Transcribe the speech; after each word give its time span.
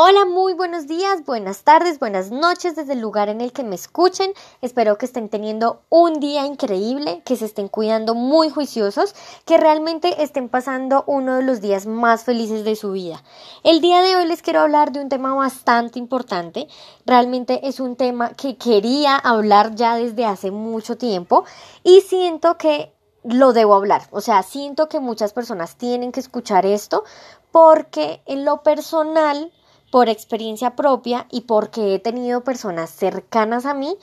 Hola, 0.00 0.26
muy 0.26 0.52
buenos 0.52 0.86
días, 0.86 1.24
buenas 1.26 1.64
tardes, 1.64 1.98
buenas 1.98 2.30
noches 2.30 2.76
desde 2.76 2.92
el 2.92 3.00
lugar 3.00 3.28
en 3.28 3.40
el 3.40 3.52
que 3.52 3.64
me 3.64 3.74
escuchen. 3.74 4.30
Espero 4.62 4.96
que 4.96 5.06
estén 5.06 5.28
teniendo 5.28 5.82
un 5.88 6.20
día 6.20 6.46
increíble, 6.46 7.20
que 7.24 7.34
se 7.34 7.46
estén 7.46 7.66
cuidando 7.66 8.14
muy 8.14 8.48
juiciosos, 8.48 9.16
que 9.44 9.58
realmente 9.58 10.22
estén 10.22 10.48
pasando 10.48 11.02
uno 11.08 11.34
de 11.34 11.42
los 11.42 11.60
días 11.60 11.86
más 11.86 12.22
felices 12.22 12.64
de 12.64 12.76
su 12.76 12.92
vida. 12.92 13.24
El 13.64 13.80
día 13.80 14.00
de 14.00 14.14
hoy 14.14 14.26
les 14.26 14.40
quiero 14.40 14.60
hablar 14.60 14.92
de 14.92 15.00
un 15.00 15.08
tema 15.08 15.34
bastante 15.34 15.98
importante. 15.98 16.68
Realmente 17.04 17.66
es 17.66 17.80
un 17.80 17.96
tema 17.96 18.34
que 18.34 18.56
quería 18.56 19.16
hablar 19.16 19.74
ya 19.74 19.96
desde 19.96 20.24
hace 20.24 20.52
mucho 20.52 20.96
tiempo 20.96 21.44
y 21.82 22.02
siento 22.02 22.56
que 22.56 22.94
lo 23.24 23.52
debo 23.52 23.74
hablar. 23.74 24.02
O 24.12 24.20
sea, 24.20 24.44
siento 24.44 24.88
que 24.88 25.00
muchas 25.00 25.32
personas 25.32 25.74
tienen 25.74 26.12
que 26.12 26.20
escuchar 26.20 26.66
esto 26.66 27.02
porque 27.50 28.22
en 28.26 28.44
lo 28.44 28.62
personal 28.62 29.52
por 29.90 30.08
experiencia 30.08 30.76
propia 30.76 31.26
y 31.30 31.42
porque 31.42 31.94
he 31.94 31.98
tenido 31.98 32.44
personas 32.44 32.90
cercanas 32.90 33.66
a 33.66 33.74
mí 33.74 33.96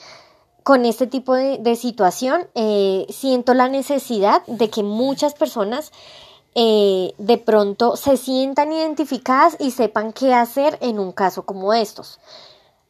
con 0.63 0.83
este 0.85 1.05
tipo 1.05 1.35
de, 1.35 1.75
situación, 1.75 2.47
eh, 2.55 3.05
siento 3.09 3.53
la 3.53 3.69
necesidad 3.69 4.43
de 4.47 4.71
que 4.71 4.81
muchas 4.81 5.35
personas 5.35 5.91
eh, 6.55 7.13
de 7.19 7.37
pronto 7.37 7.95
se 7.97 8.17
sientan 8.17 8.71
identificadas 8.71 9.57
y 9.59 9.69
sepan 9.69 10.11
qué 10.11 10.33
hacer 10.33 10.79
en 10.81 10.97
un 10.97 11.11
caso 11.11 11.45
como 11.45 11.75
estos. 11.75 12.19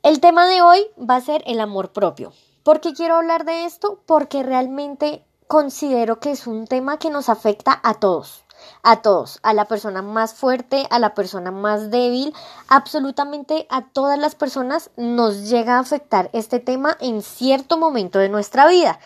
El 0.03 0.21
tema 0.21 0.47
de 0.47 0.61
hoy 0.61 0.87
va 0.97 1.17
a 1.17 1.21
ser 1.21 1.43
el 1.47 1.59
amor 1.59 1.91
propio. 1.91 2.31
¿Por 2.63 2.79
qué 2.79 2.93
quiero 2.93 3.15
hablar 3.15 3.43
de 3.43 3.65
esto? 3.65 3.99
Porque 4.05 4.41
realmente 4.41 5.25
considero 5.47 6.21
que 6.21 6.31
es 6.31 6.47
un 6.47 6.67
tema 6.67 6.97
que 6.97 7.09
nos 7.09 7.27
afecta 7.27 7.77
a 7.83 7.95
todos 7.95 8.44
a 8.83 9.01
todos, 9.01 9.39
a 9.43 9.53
la 9.53 9.65
persona 9.65 10.01
más 10.01 10.33
fuerte, 10.33 10.85
a 10.89 10.99
la 10.99 11.13
persona 11.13 11.51
más 11.51 11.89
débil, 11.89 12.33
absolutamente 12.67 13.67
a 13.69 13.85
todas 13.89 14.19
las 14.19 14.35
personas 14.35 14.91
nos 14.97 15.49
llega 15.49 15.77
a 15.77 15.79
afectar 15.79 16.29
este 16.33 16.59
tema 16.59 16.97
en 16.99 17.21
cierto 17.21 17.77
momento 17.77 18.19
de 18.19 18.29
nuestra 18.29 18.67
vida. 18.67 18.99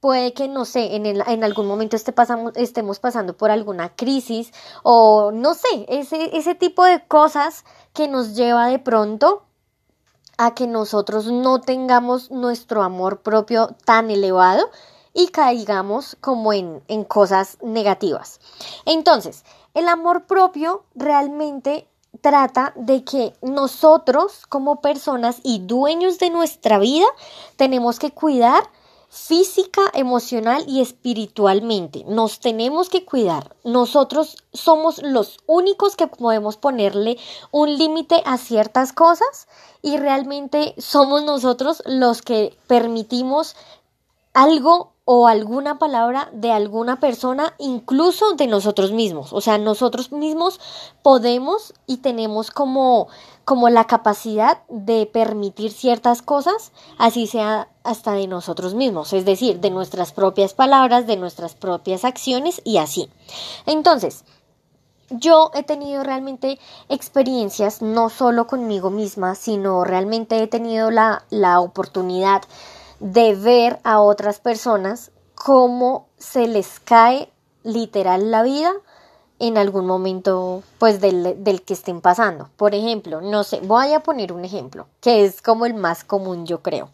Puede 0.00 0.34
que, 0.34 0.46
no 0.46 0.64
sé, 0.64 0.94
en, 0.94 1.06
en 1.06 1.44
algún 1.44 1.66
momento 1.66 1.96
este 1.96 2.14
estemos 2.54 2.98
pasando 2.98 3.36
por 3.36 3.50
alguna 3.50 3.96
crisis 3.96 4.52
o 4.82 5.32
no 5.32 5.54
sé, 5.54 5.86
ese, 5.88 6.36
ese 6.36 6.54
tipo 6.54 6.84
de 6.84 7.04
cosas 7.06 7.64
que 7.92 8.06
nos 8.06 8.36
lleva 8.36 8.66
de 8.68 8.78
pronto 8.78 9.46
a 10.38 10.54
que 10.54 10.66
nosotros 10.66 11.26
no 11.26 11.60
tengamos 11.60 12.30
nuestro 12.30 12.82
amor 12.82 13.22
propio 13.22 13.74
tan 13.84 14.10
elevado 14.10 14.70
y 15.16 15.28
caigamos 15.28 16.16
como 16.20 16.52
en, 16.52 16.82
en 16.88 17.02
cosas 17.02 17.56
negativas. 17.62 18.38
Entonces, 18.84 19.44
el 19.74 19.88
amor 19.88 20.26
propio 20.26 20.84
realmente 20.94 21.88
trata 22.20 22.72
de 22.76 23.02
que 23.02 23.34
nosotros 23.40 24.46
como 24.48 24.80
personas 24.80 25.40
y 25.42 25.60
dueños 25.60 26.18
de 26.18 26.30
nuestra 26.30 26.78
vida 26.78 27.06
tenemos 27.56 27.98
que 27.98 28.10
cuidar 28.10 28.62
física, 29.08 29.82
emocional 29.94 30.64
y 30.68 30.82
espiritualmente. 30.82 32.04
Nos 32.06 32.40
tenemos 32.40 32.90
que 32.90 33.04
cuidar. 33.04 33.56
Nosotros 33.64 34.36
somos 34.52 35.02
los 35.02 35.38
únicos 35.46 35.96
que 35.96 36.06
podemos 36.06 36.56
ponerle 36.58 37.16
un 37.50 37.78
límite 37.78 38.22
a 38.26 38.36
ciertas 38.36 38.92
cosas 38.92 39.48
y 39.80 39.96
realmente 39.96 40.74
somos 40.76 41.22
nosotros 41.22 41.82
los 41.86 42.20
que 42.20 42.58
permitimos 42.66 43.56
algo 44.36 44.92
o 45.06 45.28
alguna 45.28 45.78
palabra 45.78 46.28
de 46.30 46.52
alguna 46.52 47.00
persona, 47.00 47.54
incluso 47.56 48.34
de 48.34 48.46
nosotros 48.46 48.92
mismos. 48.92 49.32
O 49.32 49.40
sea, 49.40 49.56
nosotros 49.56 50.12
mismos 50.12 50.60
podemos 51.02 51.72
y 51.86 51.98
tenemos 51.98 52.50
como, 52.50 53.08
como 53.46 53.70
la 53.70 53.84
capacidad 53.84 54.58
de 54.68 55.06
permitir 55.06 55.72
ciertas 55.72 56.20
cosas, 56.20 56.72
así 56.98 57.26
sea 57.26 57.68
hasta 57.82 58.12
de 58.12 58.26
nosotros 58.26 58.74
mismos, 58.74 59.14
es 59.14 59.24
decir, 59.24 59.60
de 59.60 59.70
nuestras 59.70 60.12
propias 60.12 60.52
palabras, 60.52 61.06
de 61.06 61.16
nuestras 61.16 61.54
propias 61.54 62.04
acciones 62.04 62.60
y 62.62 62.76
así. 62.76 63.08
Entonces, 63.64 64.24
yo 65.08 65.50
he 65.54 65.62
tenido 65.62 66.02
realmente 66.02 66.58
experiencias, 66.90 67.80
no 67.80 68.10
solo 68.10 68.46
conmigo 68.46 68.90
misma, 68.90 69.34
sino 69.34 69.82
realmente 69.82 70.42
he 70.42 70.46
tenido 70.46 70.90
la, 70.90 71.24
la 71.30 71.60
oportunidad 71.60 72.42
de 73.00 73.34
ver 73.34 73.78
a 73.84 74.00
otras 74.00 74.40
personas 74.40 75.10
cómo 75.34 76.06
se 76.18 76.46
les 76.48 76.80
cae 76.80 77.30
literal 77.62 78.30
la 78.30 78.42
vida 78.42 78.72
en 79.38 79.58
algún 79.58 79.86
momento 79.86 80.62
pues 80.78 81.00
del, 81.00 81.44
del, 81.44 81.62
que 81.62 81.74
estén 81.74 82.00
pasando. 82.00 82.48
Por 82.56 82.74
ejemplo, 82.74 83.20
no 83.20 83.44
sé, 83.44 83.60
voy 83.60 83.92
a 83.92 84.00
poner 84.00 84.32
un 84.32 84.44
ejemplo 84.44 84.86
que 85.00 85.24
es 85.24 85.42
como 85.42 85.66
el 85.66 85.74
más 85.74 86.04
común 86.04 86.46
yo 86.46 86.62
creo. 86.62 86.90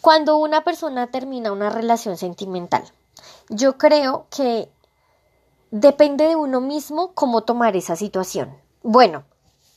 Cuando 0.00 0.36
una 0.38 0.64
persona 0.64 1.08
termina 1.08 1.52
una 1.52 1.70
relación 1.70 2.16
sentimental, 2.16 2.84
yo 3.48 3.76
creo 3.76 4.26
que 4.34 4.68
depende 5.70 6.26
de 6.28 6.36
uno 6.36 6.60
mismo 6.60 7.12
cómo 7.14 7.42
tomar 7.42 7.76
esa 7.76 7.96
situación. 7.96 8.56
Bueno, 8.82 9.24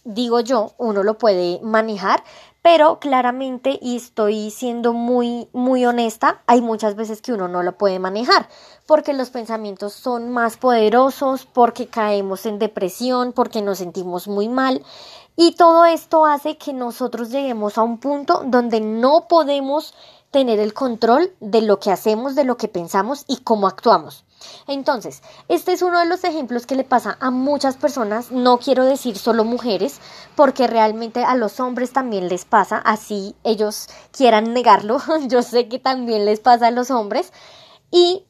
digo 0.04 0.40
yo, 0.40 0.74
uno 0.78 1.04
lo 1.04 1.18
puede 1.18 1.60
manejar, 1.62 2.24
pero 2.70 3.00
claramente, 3.00 3.80
y 3.82 3.96
estoy 3.96 4.52
siendo 4.52 4.92
muy, 4.92 5.48
muy 5.54 5.86
honesta, 5.86 6.42
hay 6.48 6.60
muchas 6.60 6.98
veces 6.98 7.22
que 7.22 7.32
uno 7.32 7.48
no 7.48 7.64
lo 7.64 7.78
puede 7.78 7.98
manejar, 7.98 8.50
porque 8.86 9.14
los 9.14 9.30
pensamientos 9.30 9.94
son 9.94 10.32
más 10.32 10.58
poderosos, 10.58 11.46
porque 11.46 11.88
caemos 11.88 12.46
en 12.46 12.60
depresión, 12.60 13.32
porque 13.32 13.62
nos 13.62 13.78
sentimos 13.78 14.28
muy 14.28 14.50
mal, 14.50 14.84
y 15.38 15.54
todo 15.54 15.86
esto 15.86 16.26
hace 16.26 16.58
que 16.58 16.74
nosotros 16.74 17.30
lleguemos 17.30 17.78
a 17.78 17.84
un 17.84 18.00
punto 18.00 18.44
donde 18.46 18.82
no 18.82 19.30
podemos 19.30 19.94
tener 20.32 20.60
el 20.60 20.74
control 20.74 21.32
de 21.40 21.62
lo 21.62 21.80
que 21.80 21.92
hacemos, 21.92 22.36
de 22.36 22.44
lo 22.44 22.58
que 22.58 22.68
pensamos 22.68 23.24
y 23.30 23.38
cómo 23.38 23.68
actuamos. 23.68 24.26
Entonces, 24.68 25.22
este 25.48 25.74
es 25.74 25.82
uno 25.82 26.00
de 26.00 26.06
los 26.06 26.24
ejemplos 26.24 26.66
que 26.66 26.76
le 26.76 26.84
pasa 26.84 27.18
a 27.20 27.32
muchas 27.32 27.78
personas, 27.78 28.32
no 28.32 28.60
quiero 28.60 28.86
decir 28.86 29.18
solo 29.18 29.44
mujeres, 29.44 30.00
porque 30.36 30.68
realmente 30.68 31.24
a 31.24 31.36
los 31.36 31.60
hombres 31.60 31.94
también 31.94 32.30
les 32.30 32.46
pasa, 32.46 32.78
así 32.78 33.36
ellos 33.44 33.88
quieran 34.12 34.54
negarlo, 34.54 35.00
yo 35.28 35.42
sé 35.42 35.68
que 35.68 35.80
también 35.80 36.26
les 36.26 36.40
pasa 36.40 36.68
a 36.68 36.72
los 36.72 36.92
hombres, 36.92 37.32
y 37.92 38.26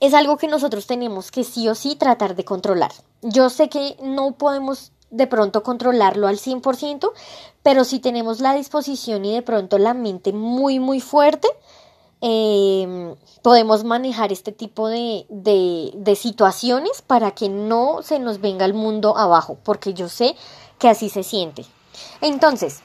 es 0.00 0.14
algo 0.14 0.36
que 0.36 0.48
nosotros 0.48 0.86
tenemos 0.86 1.30
que 1.30 1.44
sí 1.44 1.68
o 1.68 1.74
sí 1.74 1.96
tratar 1.96 2.34
de 2.34 2.44
controlar. 2.44 2.92
Yo 3.22 3.48
sé 3.48 3.68
que 3.68 3.96
no 4.02 4.32
podemos 4.32 4.92
de 5.10 5.26
pronto 5.26 5.62
controlarlo 5.62 6.26
al 6.26 6.38
100%, 6.38 7.12
pero 7.62 7.84
si 7.84 8.00
tenemos 8.00 8.40
la 8.40 8.54
disposición 8.54 9.24
y 9.24 9.32
de 9.32 9.42
pronto 9.42 9.78
la 9.78 9.94
mente 9.94 10.32
muy, 10.32 10.80
muy 10.80 11.00
fuerte, 11.00 11.48
eh, 12.26 13.14
podemos 13.42 13.84
manejar 13.84 14.32
este 14.32 14.50
tipo 14.50 14.88
de, 14.88 15.26
de 15.28 16.16
situaciones 16.16 17.02
para 17.02 17.32
que 17.32 17.50
no 17.50 18.00
se 18.00 18.18
nos 18.18 18.40
venga 18.40 18.64
el 18.64 18.72
mundo 18.72 19.18
abajo, 19.18 19.58
porque 19.62 19.92
yo 19.92 20.08
sé 20.08 20.34
que 20.78 20.88
así 20.88 21.10
se 21.10 21.22
siente. 21.22 21.66
Entonces, 22.22 22.80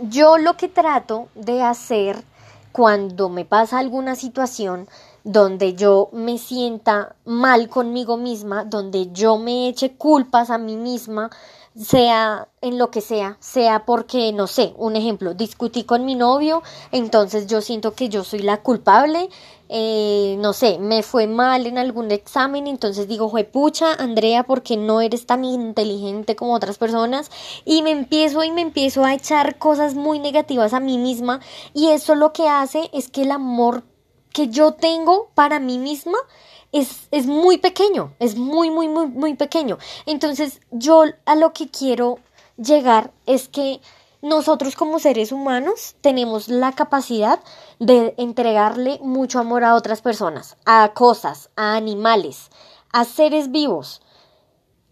yo 0.00 0.38
lo 0.38 0.56
que 0.56 0.66
trato 0.66 1.28
de 1.36 1.62
hacer 1.62 2.24
cuando 2.72 3.28
me 3.28 3.44
pasa 3.44 3.78
alguna 3.78 4.16
situación 4.16 4.88
donde 5.24 5.74
yo 5.74 6.08
me 6.12 6.38
sienta 6.38 7.16
mal 7.24 7.68
conmigo 7.68 8.16
misma, 8.16 8.64
donde 8.64 9.10
yo 9.12 9.38
me 9.38 9.68
eche 9.68 9.94
culpas 9.94 10.50
a 10.50 10.58
mí 10.58 10.76
misma, 10.76 11.30
sea 11.76 12.48
en 12.60 12.76
lo 12.76 12.90
que 12.90 13.00
sea, 13.00 13.36
sea 13.40 13.84
porque, 13.84 14.32
no 14.32 14.46
sé, 14.46 14.74
un 14.76 14.96
ejemplo, 14.96 15.34
discutí 15.34 15.84
con 15.84 16.04
mi 16.04 16.16
novio, 16.16 16.62
entonces 16.90 17.46
yo 17.46 17.60
siento 17.60 17.94
que 17.94 18.08
yo 18.08 18.24
soy 18.24 18.40
la 18.40 18.62
culpable, 18.62 19.28
eh, 19.68 20.36
no 20.40 20.54
sé, 20.54 20.78
me 20.78 21.02
fue 21.02 21.26
mal 21.26 21.66
en 21.66 21.78
algún 21.78 22.10
examen, 22.10 22.66
entonces 22.66 23.06
digo, 23.06 23.32
pucha, 23.52 23.92
Andrea, 23.94 24.42
porque 24.42 24.76
no 24.76 25.00
eres 25.00 25.26
tan 25.26 25.44
inteligente 25.44 26.34
como 26.34 26.54
otras 26.54 26.78
personas, 26.78 27.30
y 27.64 27.82
me 27.82 27.90
empiezo 27.90 28.42
y 28.42 28.50
me 28.50 28.62
empiezo 28.62 29.04
a 29.04 29.14
echar 29.14 29.58
cosas 29.58 29.94
muy 29.94 30.18
negativas 30.18 30.72
a 30.72 30.80
mí 30.80 30.98
misma, 30.98 31.40
y 31.74 31.88
eso 31.88 32.16
lo 32.16 32.32
que 32.32 32.48
hace 32.48 32.90
es 32.92 33.08
que 33.08 33.22
el 33.22 33.30
amor 33.30 33.84
que 34.38 34.46
yo 34.46 34.70
tengo 34.70 35.30
para 35.34 35.58
mí 35.58 35.78
misma 35.78 36.16
es, 36.70 37.08
es 37.10 37.26
muy 37.26 37.58
pequeño, 37.58 38.14
es 38.20 38.36
muy, 38.36 38.70
muy, 38.70 38.86
muy, 38.86 39.08
muy 39.08 39.34
pequeño. 39.34 39.78
Entonces 40.06 40.60
yo 40.70 41.02
a 41.24 41.34
lo 41.34 41.52
que 41.52 41.68
quiero 41.68 42.20
llegar 42.56 43.10
es 43.26 43.48
que 43.48 43.80
nosotros 44.22 44.76
como 44.76 45.00
seres 45.00 45.32
humanos 45.32 45.96
tenemos 46.02 46.46
la 46.46 46.70
capacidad 46.70 47.40
de 47.80 48.14
entregarle 48.16 49.00
mucho 49.02 49.40
amor 49.40 49.64
a 49.64 49.74
otras 49.74 50.02
personas, 50.02 50.56
a 50.64 50.92
cosas, 50.94 51.50
a 51.56 51.74
animales, 51.74 52.50
a 52.92 53.04
seres 53.04 53.50
vivos. 53.50 54.02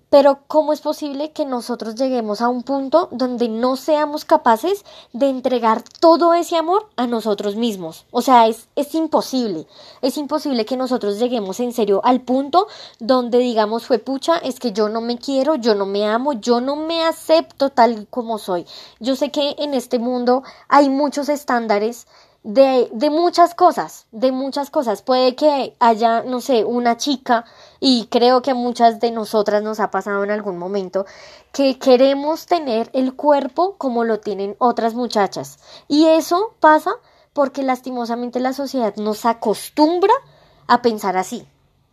Pero 0.09 0.39
¿cómo 0.47 0.73
es 0.73 0.81
posible 0.81 1.33
que 1.33 1.45
nosotros 1.45 1.97
lleguemos 1.97 2.41
a 2.41 2.49
un 2.49 2.63
punto 2.63 3.09
donde 3.11 3.49
no 3.49 3.77
seamos 3.77 4.25
capaces 4.25 4.85
de 5.13 5.29
entregar 5.29 5.83
todo 6.01 6.33
ese 6.33 6.57
amor 6.57 6.89
a 6.95 7.09
nosotros 7.09 7.57
mismos? 7.57 8.07
O 8.13 8.23
sea, 8.23 8.47
es, 8.47 8.69
es 8.77 8.95
imposible. 8.95 9.67
Es 10.03 10.17
imposible 10.17 10.65
que 10.65 10.77
nosotros 10.77 11.19
lleguemos 11.19 11.59
en 11.59 11.73
serio 11.73 12.01
al 12.05 12.21
punto 12.21 12.69
donde 13.01 13.39
digamos, 13.39 13.87
fue 13.87 13.99
pucha, 13.99 14.37
es 14.37 14.61
que 14.61 14.73
yo 14.73 14.89
no 14.89 15.01
me 15.01 15.19
quiero, 15.19 15.57
yo 15.57 15.75
no 15.75 15.87
me 15.87 16.07
amo, 16.07 16.35
yo 16.35 16.61
no 16.61 16.77
me 16.77 17.03
acepto 17.03 17.71
tal 17.71 18.07
como 18.09 18.39
soy. 18.39 18.65
Yo 19.01 19.17
sé 19.17 19.33
que 19.33 19.57
en 19.59 19.75
este 19.75 19.99
mundo 19.99 20.45
hay 20.69 20.89
muchos 20.89 21.29
estándares 21.29 22.07
de, 22.47 23.11
muchas 23.11 23.57
cosas, 23.57 24.07
de 24.13 24.31
muchas 24.31 24.71
cosas. 24.71 25.03
Puede 25.03 25.35
que 25.35 25.75
haya, 25.81 26.23
no 26.23 26.41
sé, 26.41 26.65
una 26.65 26.97
chica, 26.97 27.45
y 27.81 28.07
creo 28.07 28.41
que 28.41 28.53
a 28.53 28.55
muchas 28.55 29.01
de 29.01 29.11
nosotras 29.11 29.65
nos 29.65 29.81
ha 29.81 29.91
pasado 29.91 30.23
en 30.23 30.31
algún 30.31 30.57
momento, 30.57 31.07
que 31.53 31.79
queremos 31.79 32.47
tener 32.47 32.89
el 32.93 33.15
cuerpo 33.17 33.75
como 33.79 34.05
lo 34.05 34.21
tienen 34.21 34.55
otras 34.59 34.95
muchachas. 34.95 35.59
Y 35.89 36.07
eso 36.07 36.55
pasa 36.61 36.93
porque 37.33 37.65
lastimosamente 37.65 38.39
la 38.39 38.53
sociedad 38.53 38.95
nos 38.97 39.27
acostumbra 39.27 40.15
a 40.69 40.83
pensar 40.83 41.17
así. 41.17 41.47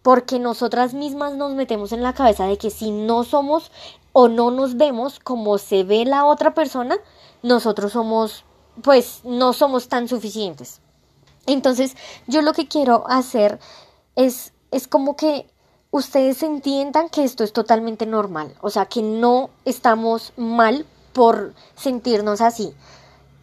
Porque 0.04 0.38
nosotras 0.38 0.94
mismas 0.94 1.34
nos 1.34 1.54
metemos 1.56 1.94
en 1.94 2.04
la 2.04 2.14
cabeza 2.14 2.46
de 2.46 2.58
que 2.60 2.70
si 2.70 2.92
no 2.92 3.24
somos 3.24 3.72
o 4.12 4.28
no 4.28 4.52
nos 4.52 4.78
vemos 4.78 5.20
como 5.20 5.58
se 5.58 5.84
ve 5.84 6.06
la 6.06 6.26
otra 6.26 6.54
persona, 6.54 6.98
nosotros 7.42 7.94
somos 7.94 8.46
pues 8.82 9.22
no 9.24 9.54
somos 9.54 9.88
tan 9.88 10.08
suficientes. 10.08 10.80
Entonces, 11.46 11.96
yo 12.28 12.42
lo 12.42 12.54
que 12.54 12.68
quiero 12.68 13.04
hacer 13.08 13.60
es, 14.16 14.54
es 14.72 14.88
como 14.88 15.16
que 15.16 15.48
ustedes 15.92 16.42
entiendan 16.42 17.10
que 17.10 17.24
esto 17.24 17.44
es 17.44 17.54
totalmente 17.54 18.06
normal, 18.06 18.56
o 18.62 18.70
sea, 18.70 18.86
que 18.86 19.02
no 19.02 19.52
estamos 19.66 20.34
mal 20.38 20.86
por 21.14 21.54
sentirnos 21.76 22.42
así. 22.42 22.74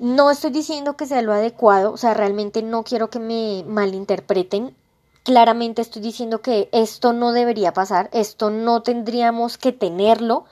No 0.01 0.31
estoy 0.31 0.51
diciendo 0.51 0.97
que 0.97 1.07
sea 1.07 1.23
lo 1.23 1.33
adecuado, 1.33 1.93
o 1.93 1.97
sea, 1.97 2.15
realmente 2.15 2.63
no 2.63 2.83
quiero 2.83 3.11
que 3.11 3.21
me 3.21 3.65
malinterpreten. 3.69 4.75
Claramente 5.23 5.83
estoy 5.83 6.01
diciendo 6.03 6.41
que 6.41 6.71
esto 6.73 7.13
no 7.13 7.33
debería 7.33 7.73
pasar, 7.73 8.09
esto 8.13 8.51
no 8.51 8.83
tendríamos 8.83 9.59
que 9.59 9.73
tenerlo, 9.73 10.47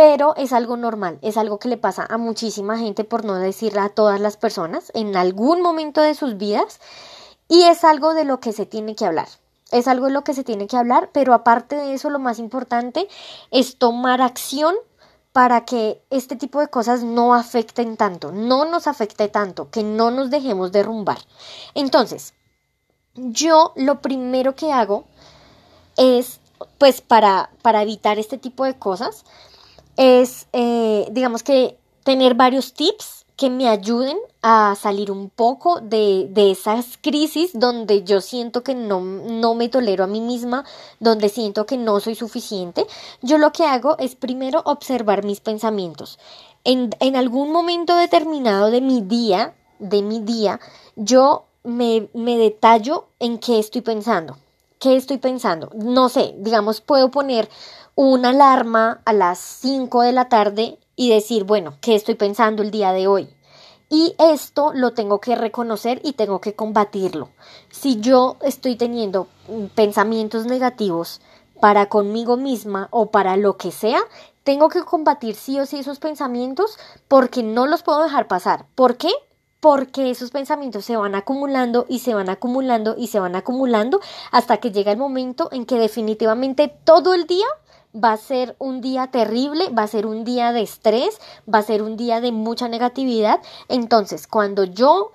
pero 0.00 0.34
es 0.36 0.54
algo 0.54 0.78
normal, 0.78 1.18
es 1.20 1.36
algo 1.36 1.58
que 1.58 1.68
le 1.68 1.76
pasa 1.76 2.06
a 2.08 2.16
muchísima 2.16 2.78
gente, 2.78 3.04
por 3.04 3.22
no 3.26 3.34
decirle 3.34 3.80
a 3.80 3.90
todas 3.90 4.18
las 4.18 4.38
personas, 4.38 4.90
en 4.94 5.14
algún 5.14 5.60
momento 5.60 6.00
de 6.00 6.14
sus 6.14 6.38
vidas, 6.38 6.80
y 7.48 7.64
es 7.64 7.84
algo 7.84 8.14
de 8.14 8.24
lo 8.24 8.40
que 8.40 8.54
se 8.54 8.64
tiene 8.64 8.94
que 8.94 9.04
hablar. 9.04 9.28
Es 9.70 9.88
algo 9.88 10.06
de 10.06 10.12
lo 10.12 10.24
que 10.24 10.32
se 10.32 10.42
tiene 10.42 10.68
que 10.68 10.78
hablar, 10.78 11.10
pero 11.12 11.34
aparte 11.34 11.76
de 11.76 11.92
eso, 11.92 12.08
lo 12.08 12.18
más 12.18 12.38
importante 12.38 13.08
es 13.50 13.76
tomar 13.76 14.22
acción 14.22 14.74
para 15.32 15.66
que 15.66 16.02
este 16.08 16.34
tipo 16.34 16.60
de 16.60 16.68
cosas 16.68 17.02
no 17.02 17.34
afecten 17.34 17.98
tanto, 17.98 18.32
no 18.32 18.64
nos 18.64 18.86
afecte 18.86 19.28
tanto, 19.28 19.68
que 19.68 19.82
no 19.82 20.10
nos 20.10 20.30
dejemos 20.30 20.72
derrumbar. 20.72 21.18
Entonces, 21.74 22.32
yo 23.16 23.74
lo 23.76 24.00
primero 24.00 24.54
que 24.54 24.72
hago 24.72 25.04
es, 25.98 26.40
pues 26.78 27.02
para, 27.02 27.50
para 27.60 27.82
evitar 27.82 28.18
este 28.18 28.38
tipo 28.38 28.64
de 28.64 28.78
cosas, 28.78 29.26
es, 30.00 30.48
eh, 30.54 31.06
digamos 31.10 31.42
que, 31.42 31.76
tener 32.04 32.34
varios 32.34 32.72
tips 32.72 33.26
que 33.36 33.50
me 33.50 33.68
ayuden 33.68 34.16
a 34.40 34.74
salir 34.74 35.10
un 35.10 35.28
poco 35.28 35.80
de, 35.80 36.26
de, 36.30 36.50
esas 36.50 36.98
crisis 37.02 37.50
donde 37.52 38.02
yo 38.02 38.22
siento 38.22 38.62
que 38.62 38.74
no, 38.74 39.02
no 39.02 39.54
me 39.54 39.68
tolero 39.68 40.04
a 40.04 40.06
mí 40.06 40.22
misma, 40.22 40.64
donde 41.00 41.28
siento 41.28 41.66
que 41.66 41.76
no 41.76 42.00
soy 42.00 42.14
suficiente. 42.14 42.86
Yo 43.20 43.36
lo 43.36 43.52
que 43.52 43.66
hago 43.66 43.98
es 43.98 44.14
primero 44.16 44.62
observar 44.64 45.22
mis 45.22 45.40
pensamientos. 45.40 46.18
En, 46.64 46.90
en 47.00 47.14
algún 47.16 47.52
momento 47.52 47.94
determinado 47.96 48.70
de 48.70 48.80
mi 48.80 49.02
día, 49.02 49.54
de 49.78 50.00
mi 50.00 50.20
día, 50.20 50.60
yo 50.96 51.44
me, 51.62 52.08
me 52.14 52.38
detallo 52.38 53.08
en 53.18 53.38
qué 53.38 53.58
estoy 53.58 53.82
pensando. 53.82 54.38
¿Qué 54.80 54.96
estoy 54.96 55.18
pensando? 55.18 55.68
No 55.74 56.08
sé, 56.08 56.34
digamos, 56.38 56.80
puedo 56.80 57.10
poner 57.10 57.50
una 57.96 58.30
alarma 58.30 59.02
a 59.04 59.12
las 59.12 59.38
5 59.38 60.00
de 60.00 60.12
la 60.12 60.30
tarde 60.30 60.78
y 60.96 61.10
decir, 61.10 61.44
bueno, 61.44 61.74
¿qué 61.82 61.94
estoy 61.94 62.14
pensando 62.14 62.62
el 62.62 62.70
día 62.70 62.92
de 62.92 63.06
hoy? 63.06 63.28
Y 63.90 64.14
esto 64.18 64.72
lo 64.72 64.94
tengo 64.94 65.20
que 65.20 65.36
reconocer 65.36 66.00
y 66.02 66.14
tengo 66.14 66.40
que 66.40 66.54
combatirlo. 66.54 67.28
Si 67.70 68.00
yo 68.00 68.38
estoy 68.40 68.76
teniendo 68.76 69.28
pensamientos 69.74 70.46
negativos 70.46 71.20
para 71.60 71.90
conmigo 71.90 72.38
misma 72.38 72.88
o 72.90 73.10
para 73.10 73.36
lo 73.36 73.58
que 73.58 73.72
sea, 73.72 74.00
tengo 74.44 74.70
que 74.70 74.84
combatir 74.84 75.34
sí 75.34 75.60
o 75.60 75.66
sí 75.66 75.80
esos 75.80 75.98
pensamientos 75.98 76.78
porque 77.06 77.42
no 77.42 77.66
los 77.66 77.82
puedo 77.82 78.02
dejar 78.02 78.28
pasar. 78.28 78.64
¿Por 78.76 78.96
qué? 78.96 79.10
Porque 79.60 80.10
esos 80.10 80.30
pensamientos 80.30 80.84
se 80.84 80.96
van 80.96 81.14
acumulando 81.14 81.86
y 81.88 82.00
se 82.00 82.14
van 82.14 82.30
acumulando 82.30 82.94
y 82.98 83.08
se 83.08 83.20
van 83.20 83.36
acumulando 83.36 84.00
hasta 84.32 84.56
que 84.56 84.72
llega 84.72 84.92
el 84.92 84.98
momento 84.98 85.48
en 85.52 85.66
que 85.66 85.78
definitivamente 85.78 86.74
todo 86.84 87.14
el 87.14 87.26
día 87.26 87.46
va 87.94 88.12
a 88.12 88.16
ser 88.16 88.56
un 88.58 88.80
día 88.80 89.08
terrible, 89.08 89.68
va 89.70 89.82
a 89.82 89.88
ser 89.88 90.06
un 90.06 90.24
día 90.24 90.52
de 90.52 90.62
estrés, 90.62 91.20
va 91.52 91.58
a 91.58 91.62
ser 91.62 91.82
un 91.82 91.96
día 91.96 92.20
de 92.20 92.32
mucha 92.32 92.68
negatividad. 92.68 93.40
Entonces, 93.68 94.26
cuando 94.26 94.64
yo 94.64 95.12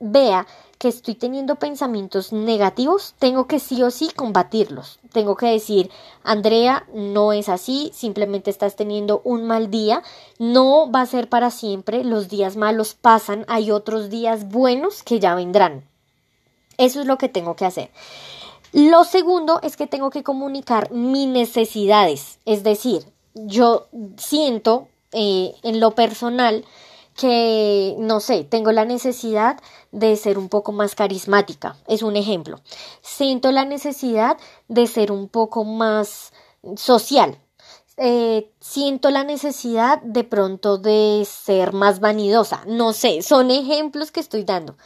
vea 0.00 0.46
que 0.78 0.88
estoy 0.88 1.14
teniendo 1.14 1.56
pensamientos 1.56 2.32
negativos, 2.32 3.14
tengo 3.18 3.46
que 3.46 3.58
sí 3.60 3.82
o 3.82 3.90
sí 3.90 4.10
combatirlos. 4.14 4.98
Tengo 5.12 5.36
que 5.36 5.46
decir, 5.46 5.90
Andrea, 6.22 6.86
no 6.92 7.32
es 7.32 7.48
así, 7.48 7.90
simplemente 7.94 8.50
estás 8.50 8.76
teniendo 8.76 9.22
un 9.24 9.46
mal 9.46 9.70
día, 9.70 10.02
no 10.38 10.90
va 10.90 11.00
a 11.00 11.06
ser 11.06 11.28
para 11.28 11.50
siempre, 11.50 12.04
los 12.04 12.28
días 12.28 12.56
malos 12.56 12.94
pasan, 12.94 13.44
hay 13.48 13.70
otros 13.70 14.10
días 14.10 14.48
buenos 14.48 15.02
que 15.02 15.18
ya 15.18 15.34
vendrán. 15.34 15.84
Eso 16.76 17.00
es 17.00 17.06
lo 17.06 17.16
que 17.16 17.28
tengo 17.28 17.56
que 17.56 17.64
hacer. 17.64 17.90
Lo 18.72 19.04
segundo 19.04 19.60
es 19.62 19.76
que 19.76 19.86
tengo 19.86 20.10
que 20.10 20.22
comunicar 20.22 20.90
mis 20.90 21.28
necesidades, 21.28 22.38
es 22.44 22.62
decir, 22.62 23.04
yo 23.34 23.86
siento 24.18 24.88
eh, 25.12 25.54
en 25.62 25.80
lo 25.80 25.92
personal 25.92 26.64
que, 27.16 27.96
no 27.98 28.20
sé, 28.20 28.44
tengo 28.44 28.72
la 28.72 28.84
necesidad 28.84 29.58
de 29.90 30.16
ser 30.16 30.38
un 30.38 30.48
poco 30.48 30.72
más 30.72 30.94
carismática, 30.94 31.76
es 31.88 32.02
un 32.02 32.16
ejemplo. 32.16 32.60
Siento 33.00 33.50
la 33.52 33.64
necesidad 33.64 34.36
de 34.68 34.86
ser 34.86 35.10
un 35.10 35.28
poco 35.28 35.64
más 35.64 36.32
social. 36.76 37.38
Eh, 37.98 38.52
siento 38.60 39.10
la 39.10 39.24
necesidad 39.24 40.02
de 40.02 40.22
pronto 40.22 40.76
de 40.76 41.26
ser 41.26 41.72
más 41.72 42.00
vanidosa. 42.00 42.62
No 42.66 42.92
sé, 42.92 43.22
son 43.22 43.50
ejemplos 43.50 44.12
que 44.12 44.20
estoy 44.20 44.44
dando. 44.44 44.76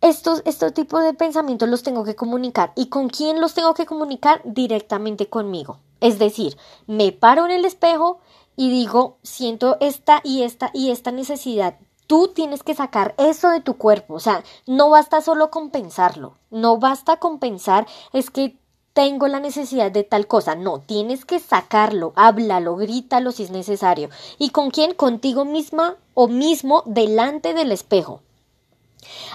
Estos, 0.00 0.42
estos 0.46 0.72
tipos 0.72 1.04
de 1.04 1.12
pensamientos 1.12 1.68
los 1.68 1.82
tengo 1.82 2.04
que 2.04 2.16
comunicar. 2.16 2.72
¿Y 2.74 2.86
con 2.86 3.10
quién 3.10 3.40
los 3.40 3.54
tengo 3.54 3.74
que 3.74 3.86
comunicar? 3.86 4.40
Directamente 4.44 5.28
conmigo. 5.28 5.78
Es 6.00 6.18
decir, 6.18 6.56
me 6.86 7.12
paro 7.12 7.44
en 7.44 7.52
el 7.52 7.64
espejo 7.64 8.18
y 8.56 8.70
digo, 8.70 9.18
siento 9.22 9.76
esta 9.80 10.20
y 10.24 10.42
esta 10.42 10.70
y 10.72 10.90
esta 10.90 11.10
necesidad. 11.10 11.76
Tú 12.06 12.28
tienes 12.34 12.62
que 12.62 12.74
sacar 12.74 13.14
eso 13.16 13.48
de 13.50 13.60
tu 13.60 13.78
cuerpo. 13.78 14.14
O 14.14 14.20
sea, 14.20 14.42
no 14.66 14.90
basta 14.90 15.20
solo 15.20 15.50
compensarlo. 15.50 16.36
No 16.50 16.78
basta 16.78 17.16
compensar, 17.16 17.86
es 18.12 18.30
que 18.30 18.58
tengo 18.92 19.26
la 19.28 19.40
necesidad 19.40 19.90
de 19.90 20.04
tal 20.04 20.26
cosa. 20.26 20.54
No, 20.54 20.80
tienes 20.80 21.24
que 21.24 21.38
sacarlo, 21.38 22.12
háblalo, 22.16 22.76
grítalo 22.76 23.32
si 23.32 23.44
es 23.44 23.50
necesario. 23.50 24.10
¿Y 24.38 24.50
con 24.50 24.70
quién? 24.70 24.94
Contigo 24.94 25.44
misma 25.44 25.96
o 26.14 26.28
mismo 26.28 26.82
delante 26.84 27.54
del 27.54 27.72
espejo. 27.72 28.20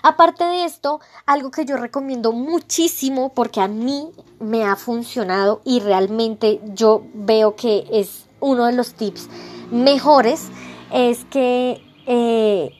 Aparte 0.01 0.44
de 0.46 0.63
esto, 0.63 1.01
algo 1.25 1.51
que 1.51 1.65
yo 1.65 1.75
recomiendo 1.75 2.32
muchísimo 2.32 3.34
porque 3.34 3.60
a 3.60 3.68
mí 3.68 4.12
me 4.39 4.63
ha 4.63 4.75
funcionado 4.75 5.62
y 5.65 5.80
realmente 5.80 6.62
yo 6.74 7.03
veo 7.13 7.56
que 7.56 7.86
es 7.92 8.26
uno 8.39 8.65
de 8.65 8.74
los 8.74 8.94
tips 8.94 9.29
mejores, 9.72 10.50
es 10.91 11.25
que 11.25 11.82
eh, 12.06 12.72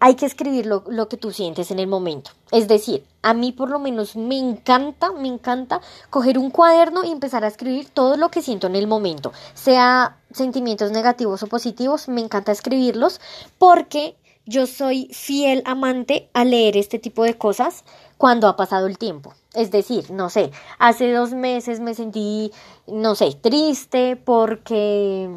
hay 0.00 0.14
que 0.14 0.26
escribir 0.26 0.66
lo, 0.66 0.84
lo, 0.88 1.08
que 1.08 1.16
tú 1.16 1.30
sientes 1.30 1.70
en 1.70 1.78
el 1.78 1.86
momento. 1.86 2.30
Es 2.50 2.68
decir, 2.68 3.04
a 3.22 3.34
mí 3.34 3.52
por 3.52 3.70
lo 3.70 3.78
menos 3.78 4.16
me 4.16 4.38
encanta, 4.38 5.12
me 5.12 5.28
encanta 5.28 5.80
coger 6.10 6.38
un 6.38 6.50
cuaderno 6.50 7.04
y 7.04 7.10
empezar 7.10 7.44
a 7.44 7.48
escribir 7.48 7.88
todo 7.88 8.16
lo 8.16 8.30
que 8.30 8.42
siento 8.42 8.66
en 8.66 8.76
el 8.76 8.86
momento. 8.86 9.32
Sea 9.54 10.18
sentimientos 10.30 10.90
negativos 10.90 11.42
o 11.42 11.46
positivos, 11.46 12.08
me 12.08 12.20
encanta 12.20 12.52
escribirlos 12.52 13.20
porque 13.58 14.16
yo 14.46 14.66
soy 14.66 15.08
fiel 15.12 15.62
amante 15.64 16.28
a 16.34 16.44
leer 16.44 16.76
este 16.76 16.98
tipo 16.98 17.24
de 17.24 17.38
cosas 17.38 17.84
cuando 18.18 18.48
ha 18.48 18.56
pasado 18.56 18.86
el 18.86 18.98
tiempo. 18.98 19.34
Es 19.54 19.70
decir, 19.70 20.10
no 20.10 20.30
sé, 20.30 20.50
hace 20.78 21.12
dos 21.12 21.32
meses 21.32 21.80
me 21.80 21.94
sentí, 21.94 22.52
no 22.86 23.14
sé, 23.14 23.36
triste 23.40 24.16
porque 24.16 25.28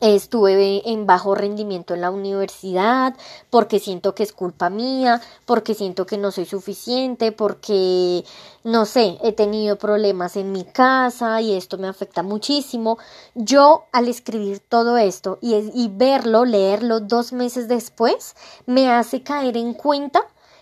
Estuve 0.00 0.88
en 0.88 1.06
bajo 1.06 1.34
rendimiento 1.34 1.92
en 1.92 2.02
la 2.02 2.12
universidad 2.12 3.16
porque 3.50 3.80
siento 3.80 4.14
que 4.14 4.22
es 4.22 4.32
culpa 4.32 4.70
mía, 4.70 5.20
porque 5.44 5.74
siento 5.74 6.06
que 6.06 6.18
no 6.18 6.30
soy 6.30 6.44
suficiente, 6.44 7.32
porque, 7.32 8.24
no 8.62 8.86
sé, 8.86 9.18
he 9.24 9.32
tenido 9.32 9.76
problemas 9.76 10.36
en 10.36 10.52
mi 10.52 10.62
casa 10.62 11.40
y 11.40 11.52
esto 11.52 11.78
me 11.78 11.88
afecta 11.88 12.22
muchísimo. 12.22 12.98
Yo 13.34 13.86
al 13.90 14.06
escribir 14.06 14.60
todo 14.60 14.98
esto 14.98 15.38
y, 15.40 15.54
y 15.74 15.88
verlo, 15.92 16.44
leerlo 16.44 17.00
dos 17.00 17.32
meses 17.32 17.66
después, 17.66 18.36
me 18.66 18.88
hace 18.92 19.24
caer 19.24 19.56
en 19.56 19.74
cuenta 19.74 20.20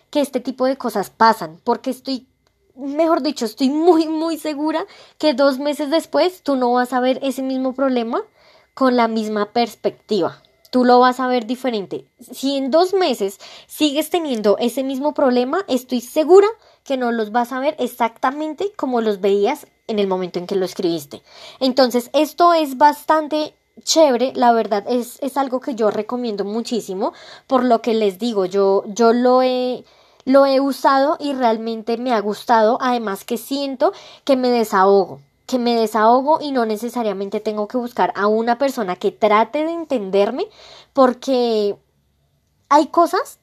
que 0.08 0.22
este 0.22 0.40
tipo 0.40 0.64
de 0.64 0.78
cosas 0.78 1.10
pasan, 1.10 1.60
porque 1.62 1.90
estoy 1.90 2.26
mejor 2.76 3.22
dicho, 3.22 3.44
estoy 3.44 3.70
muy, 3.70 4.06
muy 4.06 4.38
segura 4.38 4.86
que 5.18 5.34
dos 5.34 5.58
meses 5.58 5.90
después 5.90 6.42
tú 6.42 6.56
no 6.56 6.72
vas 6.72 6.92
a 6.92 7.00
ver 7.00 7.18
ese 7.22 7.42
mismo 7.42 7.74
problema 7.74 8.22
con 8.74 8.96
la 8.96 9.08
misma 9.08 9.52
perspectiva. 9.52 10.42
Tú 10.70 10.84
lo 10.84 10.98
vas 10.98 11.20
a 11.20 11.26
ver 11.26 11.46
diferente. 11.46 12.06
Si 12.20 12.56
en 12.56 12.70
dos 12.70 12.92
meses 12.92 13.38
sigues 13.66 14.10
teniendo 14.10 14.58
ese 14.58 14.82
mismo 14.82 15.14
problema, 15.14 15.64
estoy 15.68 16.00
segura 16.00 16.48
que 16.84 16.96
no 16.96 17.12
los 17.12 17.32
vas 17.32 17.52
a 17.52 17.60
ver 17.60 17.76
exactamente 17.78 18.72
como 18.76 19.00
los 19.00 19.20
veías 19.20 19.66
en 19.86 19.98
el 19.98 20.06
momento 20.06 20.38
en 20.38 20.46
que 20.46 20.56
lo 20.56 20.64
escribiste. 20.64 21.22
Entonces, 21.60 22.10
esto 22.12 22.52
es 22.52 22.76
bastante 22.76 23.54
chévere, 23.82 24.32
la 24.34 24.52
verdad 24.52 24.84
es, 24.88 25.18
es 25.20 25.36
algo 25.36 25.60
que 25.60 25.74
yo 25.74 25.90
recomiendo 25.90 26.44
muchísimo, 26.44 27.12
por 27.46 27.64
lo 27.64 27.82
que 27.82 27.94
les 27.94 28.18
digo, 28.18 28.46
yo, 28.46 28.84
yo 28.86 29.12
lo 29.12 29.42
he 29.42 29.84
lo 30.26 30.44
he 30.44 30.60
usado 30.60 31.16
y 31.18 31.32
realmente 31.32 31.96
me 31.96 32.12
ha 32.12 32.20
gustado, 32.20 32.76
además 32.82 33.24
que 33.24 33.38
siento 33.38 33.94
que 34.24 34.36
me 34.36 34.50
desahogo 34.50 35.20
que 35.46 35.58
me 35.58 35.76
desahogo 35.76 36.40
y 36.40 36.50
no 36.50 36.66
necesariamente 36.66 37.40
tengo 37.40 37.68
que 37.68 37.78
buscar 37.78 38.12
a 38.16 38.26
una 38.26 38.58
persona 38.58 38.96
que 38.96 39.12
trate 39.12 39.64
de 39.64 39.72
entenderme 39.72 40.48
porque 40.92 41.76
hay 42.68 42.88
cosas 42.88 43.38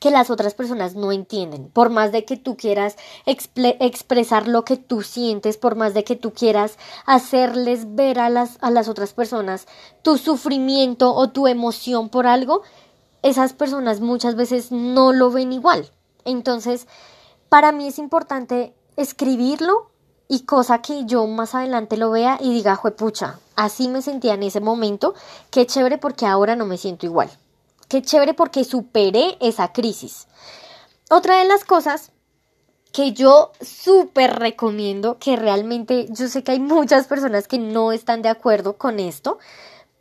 que 0.00 0.10
las 0.10 0.30
otras 0.30 0.54
personas 0.54 0.94
no 0.96 1.12
entienden. 1.12 1.68
Por 1.70 1.90
más 1.90 2.12
de 2.12 2.24
que 2.24 2.36
tú 2.36 2.56
quieras 2.56 2.96
expresar 3.26 4.48
lo 4.48 4.64
que 4.64 4.76
tú 4.76 5.02
sientes, 5.02 5.56
por 5.56 5.76
más 5.76 5.94
de 5.94 6.04
que 6.04 6.16
tú 6.16 6.32
quieras 6.32 6.78
hacerles 7.06 7.94
ver 7.94 8.18
a 8.18 8.28
las, 8.28 8.58
a 8.60 8.70
las 8.70 8.88
otras 8.88 9.12
personas 9.12 9.66
tu 10.02 10.18
sufrimiento 10.18 11.14
o 11.14 11.30
tu 11.30 11.46
emoción 11.46 12.08
por 12.08 12.26
algo, 12.26 12.62
esas 13.22 13.52
personas 13.52 14.00
muchas 14.00 14.34
veces 14.34 14.72
no 14.72 15.12
lo 15.12 15.30
ven 15.30 15.52
igual. 15.52 15.90
Entonces, 16.24 16.86
para 17.48 17.72
mí 17.72 17.88
es 17.88 17.98
importante 17.98 18.74
escribirlo 18.96 19.90
y 20.28 20.44
cosa 20.44 20.80
que 20.80 21.04
yo 21.04 21.26
más 21.26 21.54
adelante 21.54 21.96
lo 21.96 22.10
vea 22.10 22.38
y 22.40 22.52
diga, 22.52 22.76
juepucha, 22.76 23.38
así 23.56 23.88
me 23.88 24.02
sentía 24.02 24.34
en 24.34 24.42
ese 24.42 24.60
momento, 24.60 25.14
qué 25.50 25.66
chévere 25.66 25.98
porque 25.98 26.26
ahora 26.26 26.56
no 26.56 26.66
me 26.66 26.78
siento 26.78 27.06
igual. 27.06 27.30
Qué 27.88 28.02
chévere 28.02 28.34
porque 28.34 28.64
superé 28.64 29.36
esa 29.40 29.72
crisis. 29.72 30.26
Otra 31.10 31.38
de 31.38 31.44
las 31.44 31.64
cosas 31.64 32.10
que 32.92 33.12
yo 33.12 33.50
súper 33.60 34.38
recomiendo, 34.38 35.18
que 35.18 35.36
realmente 35.36 36.06
yo 36.10 36.28
sé 36.28 36.42
que 36.42 36.52
hay 36.52 36.60
muchas 36.76 37.06
personas 37.06 37.46
que 37.46 37.58
no 37.58 37.92
están 37.92 38.22
de 38.22 38.30
acuerdo 38.30 38.78
con 38.78 39.00
esto, 39.00 39.38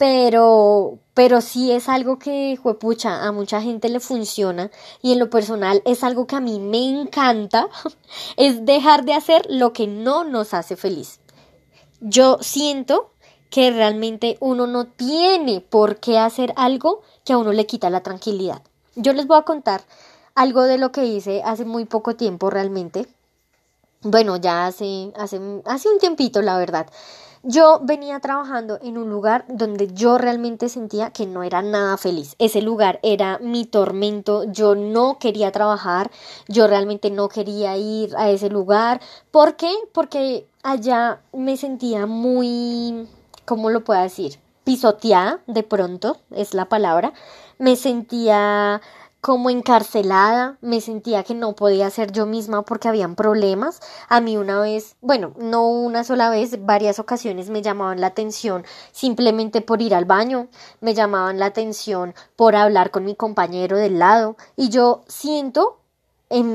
pero, 0.04 1.00
pero 1.14 1.40
sí 1.40 1.72
es 1.72 1.88
algo 1.88 2.20
que, 2.20 2.60
juepucha, 2.62 3.24
a 3.24 3.32
mucha 3.32 3.62
gente 3.62 3.88
le 3.88 4.02
funciona 4.02 4.70
y 5.02 5.14
en 5.14 5.20
lo 5.20 5.30
personal 5.30 5.82
es 5.86 6.04
algo 6.04 6.28
que 6.28 6.36
a 6.36 6.42
mí 6.42 6.60
me 6.60 6.90
encanta, 6.90 7.70
es 8.36 8.66
dejar 8.66 9.06
de 9.06 9.14
hacer 9.14 9.46
lo 9.50 9.72
que 9.72 9.88
no 9.88 10.26
nos 10.26 10.54
hace 10.54 10.76
feliz. 10.76 11.22
Yo 12.02 12.38
siento 12.42 13.12
que 13.50 13.72
realmente 13.72 14.36
uno 14.42 14.68
no 14.68 14.88
tiene 14.88 15.62
por 15.62 16.02
qué 16.02 16.20
hacer 16.20 16.52
algo 16.58 17.02
que 17.24 17.32
a 17.32 17.38
uno 17.38 17.54
le 17.54 17.66
quita 17.66 17.90
la 17.90 18.04
tranquilidad. 18.04 18.62
Yo 18.98 19.14
les 19.14 19.26
voy 19.26 19.38
a 19.38 19.44
contar 19.44 19.84
algo 20.36 20.64
de 20.64 20.80
lo 20.80 20.92
que 20.92 21.06
hice 21.06 21.44
hace 21.46 21.64
muy 21.64 21.86
poco 21.86 22.18
tiempo 22.18 22.50
realmente. 22.50 23.08
Bueno, 24.02 24.36
ya 24.36 24.66
hace, 24.66 25.14
hace, 25.16 25.40
hace 25.64 25.88
un 25.88 26.00
tiempito, 26.00 26.42
la 26.42 26.58
verdad. 26.58 26.88
Yo 27.46 27.82
venía 27.84 28.22
trabajando 28.22 28.80
en 28.82 28.98
un 28.98 29.10
lugar 29.10 29.44
donde 29.50 29.94
yo 29.94 30.18
realmente 30.18 30.70
sentía 30.70 31.12
que 31.12 31.26
no 31.26 31.44
era 31.44 31.62
nada 31.62 31.98
feliz. 31.98 32.38
Ese 32.40 32.62
lugar 32.62 33.02
era 33.04 33.38
mi 33.40 33.66
tormento. 33.66 34.46
Yo 34.46 34.76
no 34.76 35.20
quería 35.20 35.52
trabajar. 35.52 36.10
Yo 36.48 36.68
realmente 36.68 37.12
no 37.12 37.28
quería 37.28 37.76
ir 37.76 38.16
a 38.16 38.30
ese 38.30 38.48
lugar. 38.48 39.02
¿Por 39.30 39.58
qué? 39.58 39.74
Porque 39.92 40.48
allá 40.64 41.20
me 41.34 41.58
sentía 41.58 42.06
muy, 42.06 43.10
¿cómo 43.44 43.70
lo 43.70 43.84
puedo 43.84 44.02
decir? 44.02 44.40
Pisoteada 44.64 45.42
de 45.46 45.64
pronto, 45.64 46.16
es 46.32 46.54
la 46.54 46.70
palabra. 46.70 47.12
Me 47.58 47.76
sentía 47.76 48.80
como 49.24 49.50
encarcelada, 49.50 50.58
me 50.60 50.82
sentía 50.82 51.24
que 51.24 51.34
no 51.34 51.56
podía 51.56 51.90
ser 51.90 52.12
yo 52.12 52.26
misma 52.26 52.64
porque 52.64 52.90
habían 52.90 53.16
problemas. 53.16 53.80
A 54.10 54.20
mí 54.20 54.36
una 54.36 54.60
vez, 54.60 54.98
bueno, 55.00 55.34
no 55.38 55.66
una 55.66 56.04
sola 56.04 56.30
vez, 56.30 56.66
varias 56.66 57.00
ocasiones 57.00 57.50
me 57.50 57.62
llamaban 57.62 58.02
la 58.02 58.08
atención 58.08 58.66
simplemente 58.92 59.62
por 59.62 59.82
ir 59.82 59.96
al 59.96 60.04
baño, 60.04 60.50
me 60.82 60.94
llamaban 60.94 61.40
la 61.40 61.46
atención 61.46 62.14
por 62.36 62.58
hablar 62.58 62.92
con 62.92 63.06
mi 63.06 63.16
compañero 63.16 63.78
del 63.78 63.98
lado 63.98 64.36
y 64.58 64.68
yo 64.68 65.06
siento 65.08 65.80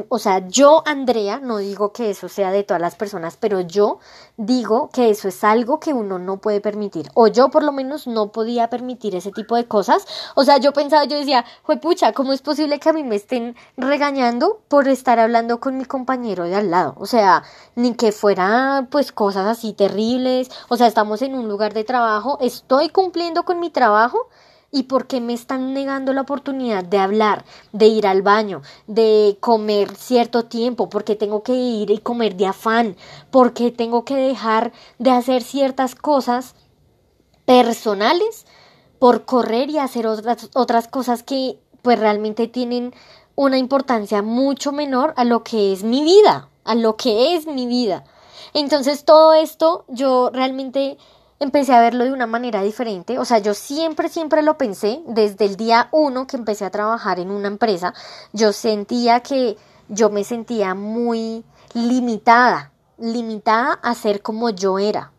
o 0.08 0.18
sea, 0.18 0.48
yo, 0.48 0.82
Andrea, 0.86 1.38
no 1.40 1.58
digo 1.58 1.92
que 1.92 2.10
eso 2.10 2.28
sea 2.28 2.50
de 2.50 2.64
todas 2.64 2.80
las 2.80 2.96
personas, 2.96 3.36
pero 3.36 3.60
yo 3.60 4.00
digo 4.36 4.90
que 4.92 5.10
eso 5.10 5.28
es 5.28 5.44
algo 5.44 5.78
que 5.78 5.92
uno 5.92 6.18
no 6.18 6.38
puede 6.38 6.60
permitir. 6.60 7.10
O 7.14 7.28
yo 7.28 7.48
por 7.50 7.62
lo 7.62 7.70
menos 7.70 8.06
no 8.06 8.32
podía 8.32 8.70
permitir 8.70 9.14
ese 9.14 9.30
tipo 9.30 9.54
de 9.54 9.66
cosas. 9.66 10.04
O 10.34 10.44
sea, 10.44 10.58
yo 10.58 10.72
pensaba, 10.72 11.04
yo 11.04 11.16
decía, 11.16 11.44
pucha, 11.80 12.12
¿cómo 12.12 12.32
es 12.32 12.42
posible 12.42 12.80
que 12.80 12.88
a 12.88 12.92
mí 12.92 13.04
me 13.04 13.16
estén 13.16 13.54
regañando 13.76 14.60
por 14.68 14.88
estar 14.88 15.18
hablando 15.20 15.60
con 15.60 15.78
mi 15.78 15.84
compañero 15.84 16.44
de 16.44 16.56
al 16.56 16.70
lado? 16.70 16.94
O 16.98 17.06
sea, 17.06 17.44
ni 17.76 17.94
que 17.94 18.10
fuera 18.10 18.88
pues 18.90 19.12
cosas 19.12 19.46
así 19.46 19.74
terribles. 19.74 20.50
O 20.68 20.76
sea, 20.76 20.88
estamos 20.88 21.22
en 21.22 21.34
un 21.34 21.48
lugar 21.48 21.72
de 21.72 21.84
trabajo, 21.84 22.38
estoy 22.40 22.88
cumpliendo 22.88 23.44
con 23.44 23.60
mi 23.60 23.70
trabajo 23.70 24.28
¿Y 24.70 24.82
por 24.82 25.06
qué 25.06 25.22
me 25.22 25.32
están 25.32 25.72
negando 25.72 26.12
la 26.12 26.20
oportunidad 26.20 26.84
de 26.84 26.98
hablar, 26.98 27.44
de 27.72 27.86
ir 27.86 28.06
al 28.06 28.20
baño, 28.20 28.60
de 28.86 29.38
comer 29.40 29.96
cierto 29.96 30.44
tiempo? 30.44 30.90
¿Por 30.90 31.04
qué 31.04 31.16
tengo 31.16 31.42
que 31.42 31.54
ir 31.54 31.90
y 31.90 31.98
comer 31.98 32.36
de 32.36 32.46
afán? 32.46 32.94
¿Por 33.30 33.54
qué 33.54 33.70
tengo 33.70 34.04
que 34.04 34.16
dejar 34.16 34.72
de 34.98 35.10
hacer 35.10 35.42
ciertas 35.42 35.94
cosas 35.94 36.54
personales 37.46 38.44
por 38.98 39.24
correr 39.24 39.70
y 39.70 39.78
hacer 39.78 40.06
otras, 40.06 40.50
otras 40.54 40.86
cosas 40.86 41.22
que 41.22 41.58
pues 41.80 41.98
realmente 41.98 42.46
tienen 42.46 42.92
una 43.36 43.56
importancia 43.56 44.20
mucho 44.20 44.72
menor 44.72 45.14
a 45.16 45.24
lo 45.24 45.44
que 45.44 45.72
es 45.72 45.82
mi 45.82 46.02
vida, 46.02 46.50
a 46.64 46.74
lo 46.74 46.96
que 46.96 47.34
es 47.36 47.46
mi 47.46 47.66
vida? 47.66 48.04
Entonces 48.52 49.06
todo 49.06 49.32
esto 49.32 49.86
yo 49.88 50.28
realmente 50.30 50.98
empecé 51.40 51.74
a 51.74 51.80
verlo 51.80 52.04
de 52.04 52.12
una 52.12 52.26
manera 52.26 52.62
diferente. 52.62 53.18
O 53.18 53.24
sea, 53.24 53.38
yo 53.38 53.54
siempre, 53.54 54.08
siempre 54.08 54.42
lo 54.42 54.58
pensé 54.58 55.02
desde 55.06 55.44
el 55.44 55.56
día 55.56 55.88
uno 55.92 56.26
que 56.26 56.36
empecé 56.36 56.64
a 56.64 56.70
trabajar 56.70 57.20
en 57.20 57.30
una 57.30 57.48
empresa. 57.48 57.94
Yo 58.32 58.52
sentía 58.52 59.20
que 59.20 59.56
yo 59.88 60.10
me 60.10 60.24
sentía 60.24 60.74
muy 60.74 61.44
limitada, 61.74 62.72
limitada 62.98 63.74
a 63.82 63.94
ser 63.94 64.22
como 64.22 64.50
yo 64.50 64.78
era. 64.78 65.12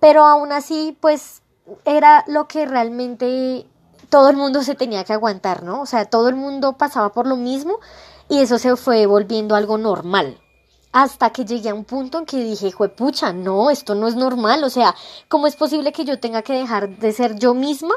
Pero 0.00 0.24
aún 0.24 0.52
así, 0.52 0.96
pues 1.00 1.42
era 1.84 2.24
lo 2.28 2.46
que 2.46 2.66
realmente 2.66 3.66
todo 4.10 4.28
el 4.28 4.36
mundo 4.36 4.62
se 4.62 4.74
tenía 4.74 5.04
que 5.04 5.14
aguantar, 5.14 5.62
¿no? 5.62 5.80
O 5.80 5.86
sea, 5.86 6.04
todo 6.04 6.28
el 6.28 6.36
mundo 6.36 6.74
pasaba 6.74 7.12
por 7.12 7.26
lo 7.26 7.36
mismo 7.36 7.80
y 8.28 8.40
eso 8.40 8.58
se 8.58 8.76
fue 8.76 9.06
volviendo 9.06 9.56
algo 9.56 9.78
normal 9.78 10.38
hasta 10.96 11.28
que 11.28 11.44
llegué 11.44 11.68
a 11.68 11.74
un 11.74 11.84
punto 11.84 12.18
en 12.18 12.24
que 12.24 12.38
dije, 12.38 12.72
pucha, 12.96 13.30
no, 13.30 13.68
esto 13.68 13.94
no 13.94 14.08
es 14.08 14.16
normal, 14.16 14.64
o 14.64 14.70
sea, 14.70 14.94
¿cómo 15.28 15.46
es 15.46 15.54
posible 15.54 15.92
que 15.92 16.06
yo 16.06 16.18
tenga 16.18 16.40
que 16.40 16.54
dejar 16.54 16.88
de 16.88 17.12
ser 17.12 17.38
yo 17.38 17.52
misma 17.52 17.94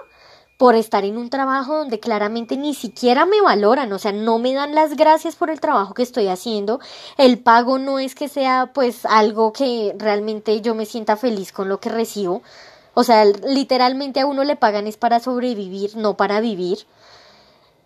por 0.58 0.76
estar 0.76 1.06
en 1.06 1.18
un 1.18 1.30
trabajo 1.30 1.78
donde 1.78 2.02
claramente 2.02 2.58
ni 2.58 2.74
siquiera 2.74 3.26
me 3.26 3.40
valoran, 3.40 3.94
o 3.94 4.00
sea, 4.00 4.12
no 4.12 4.38
me 4.38 4.54
dan 4.54 4.76
las 4.76 4.98
gracias 4.98 5.38
por 5.38 5.50
el 5.50 5.62
trabajo 5.62 5.94
que 5.94 6.04
estoy 6.04 6.28
haciendo, 6.28 6.82
el 7.18 7.40
pago 7.40 7.80
no 7.80 8.00
es 8.00 8.16
que 8.16 8.28
sea 8.28 8.72
pues 8.74 9.06
algo 9.06 9.54
que 9.54 9.96
realmente 9.98 10.60
yo 10.60 10.76
me 10.76 10.86
sienta 10.86 11.16
feliz 11.16 11.54
con 11.54 11.70
lo 11.70 11.80
que 11.80 11.88
recibo, 11.88 12.42
o 12.96 13.06
sea, 13.06 13.24
literalmente 13.24 14.20
a 14.20 14.26
uno 14.26 14.44
le 14.44 14.58
pagan 14.58 14.88
es 14.88 14.98
para 14.98 15.22
sobrevivir, 15.22 15.96
no 15.96 16.18
para 16.18 16.42
vivir, 16.42 16.80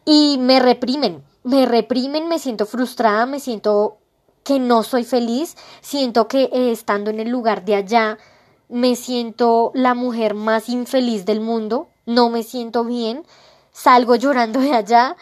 y 0.06 0.40
me 0.40 0.60
reprimen, 0.60 1.24
me 1.44 1.68
reprimen, 1.68 2.28
me 2.28 2.40
siento 2.40 2.66
frustrada, 2.66 3.28
me 3.28 3.40
siento 3.40 4.00
que 4.44 4.60
no 4.60 4.84
soy 4.84 5.04
feliz, 5.04 5.56
siento 5.82 6.28
que 6.28 6.44
eh, 6.52 6.72
estando 6.72 7.10
en 7.10 7.20
el 7.20 7.30
lugar 7.30 7.66
de 7.66 7.76
allá 7.76 8.18
me 8.70 8.96
siento 8.96 9.72
la 9.74 9.94
mujer 9.94 10.34
más 10.34 10.70
infeliz 10.70 11.26
del 11.26 11.40
mundo, 11.42 11.90
no 12.06 12.30
me 12.30 12.44
siento 12.44 12.84
bien, 12.84 13.24
salgo 13.72 14.16
llorando 14.16 14.60
de 14.60 14.74
allá 14.74 15.16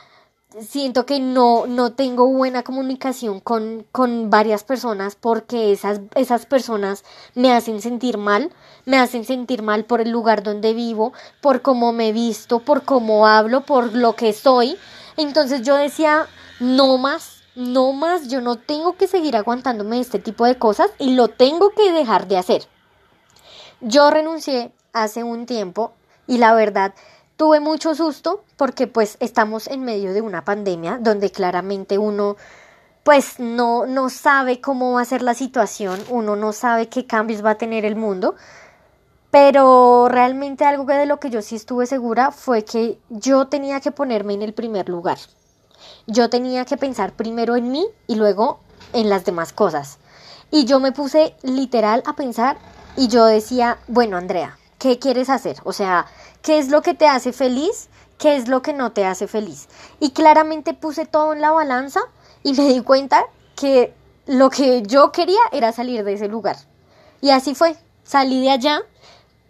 siento 0.60 1.06
que 1.06 1.20
no, 1.20 1.66
no 1.66 1.94
tengo 1.94 2.28
buena 2.28 2.64
comunicación 2.64 3.40
con, 3.40 3.86
con 3.92 4.30
varias 4.30 4.64
personas 4.64 5.16
porque 5.16 5.72
esas, 5.72 6.02
esas 6.16 6.46
personas 6.46 7.04
me 7.36 7.54
hacen 7.54 7.82
sentir 7.82 8.18
mal, 8.18 8.52
me 8.86 8.98
hacen 8.98 9.24
sentir 9.24 9.62
mal 9.62 9.86
por 9.86 10.02
el 10.02 10.10
lugar 10.10 10.44
donde 10.44 10.74
vivo, 10.74 11.14
por 11.42 11.62
cómo 11.62 11.94
me 11.94 12.12
visto, 12.12 12.60
por 12.60 12.84
cómo 12.84 13.28
hablo, 13.28 13.62
por 13.62 13.94
lo 13.94 14.16
que 14.16 14.34
soy. 14.34 14.78
Entonces 15.18 15.62
yo 15.62 15.76
decía, 15.76 16.28
no 16.60 16.98
más, 16.98 17.41
no 17.56 17.92
más, 17.94 18.28
yo 18.30 18.42
no 18.42 18.58
tengo 18.58 18.96
que 18.96 19.08
seguir 19.08 19.36
aguantándome 19.36 20.00
este 20.00 20.20
tipo 20.20 20.46
de 20.46 20.58
cosas 20.58 20.90
y 21.00 21.16
lo 21.16 21.28
tengo 21.28 21.72
que 21.72 21.92
dejar 21.92 22.28
de 22.28 22.38
hacer. 22.38 22.68
Yo 23.82 24.10
renuncié 24.12 24.72
hace 24.94 25.24
un 25.24 25.46
tiempo 25.46 25.94
y 26.28 26.38
la 26.38 26.54
verdad 26.54 26.94
tuve 27.36 27.60
mucho 27.60 27.96
susto 27.96 28.44
porque 28.56 28.88
pues 28.88 29.18
estamos 29.20 29.68
en 29.68 29.84
medio 29.84 30.14
de 30.14 30.22
una 30.22 30.46
pandemia 30.46 31.00
donde 31.02 31.32
claramente 31.32 31.98
uno 31.98 32.38
pues 33.04 33.40
no, 33.40 33.88
no 33.88 34.10
sabe 34.10 34.62
cómo 34.62 34.94
va 34.94 35.02
a 35.02 35.06
ser 35.06 35.24
la 35.24 35.34
situación, 35.34 36.00
uno 36.10 36.36
no 36.36 36.54
sabe 36.54 36.88
qué 36.88 37.08
cambios 37.08 37.44
va 37.44 37.52
a 37.52 37.58
tener 37.58 37.84
el 37.84 37.96
mundo, 37.96 38.36
pero 39.32 40.08
realmente 40.08 40.66
algo 40.66 40.86
de 40.86 41.08
lo 41.08 41.20
que 41.20 41.32
yo 41.32 41.42
sí 41.42 41.56
estuve 41.56 41.88
segura 41.88 42.32
fue 42.32 42.64
que 42.64 43.00
yo 43.10 43.48
tenía 43.48 43.80
que 43.80 43.92
ponerme 43.92 44.34
en 44.34 44.44
el 44.44 44.54
primer 44.54 44.88
lugar. 44.88 45.18
Yo 46.08 46.30
tenía 46.30 46.66
que 46.66 46.78
pensar 46.78 47.14
primero 47.14 47.56
en 47.56 47.72
mí 47.72 47.86
y 48.08 48.16
luego 48.16 48.60
en 48.94 49.10
las 49.10 49.26
demás 49.26 49.54
cosas. 49.54 49.98
Y 50.50 50.66
yo 50.66 50.80
me 50.80 50.92
puse 50.92 51.36
literal 51.44 52.04
a 52.06 52.16
pensar 52.16 52.58
y 52.98 53.08
yo 53.08 53.26
decía, 53.26 53.78
bueno, 53.88 54.18
Andrea, 54.18 54.58
¿qué 54.80 55.00
quieres 55.00 55.30
hacer? 55.30 55.58
O 55.64 55.74
sea, 55.74 56.08
¿qué 56.42 56.58
es 56.60 56.70
lo 56.70 56.82
que 56.82 56.94
te 56.94 57.08
hace 57.08 57.32
feliz? 57.32 57.88
¿Qué 58.18 58.36
es 58.36 58.48
lo 58.48 58.62
que 58.62 58.74
no 58.74 58.92
te 58.92 59.06
hace 59.06 59.28
feliz? 59.28 59.68
Y 60.00 60.12
claramente 60.12 60.74
puse 60.74 61.06
todo 61.06 61.34
en 61.34 61.42
la 61.42 61.52
balanza 61.52 62.02
y 62.44 62.54
me 62.54 62.68
di 62.68 62.82
cuenta 62.82 63.26
que 63.56 63.94
lo 64.26 64.50
que 64.50 64.84
yo 64.84 65.12
quería 65.12 65.40
era 65.52 65.72
salir 65.72 66.04
de 66.04 66.14
ese 66.14 66.28
lugar. 66.28 66.58
Y 67.22 67.30
así 67.30 67.56
fue. 67.56 67.76
Salí 68.04 68.42
de 68.42 68.52
allá 68.52 68.82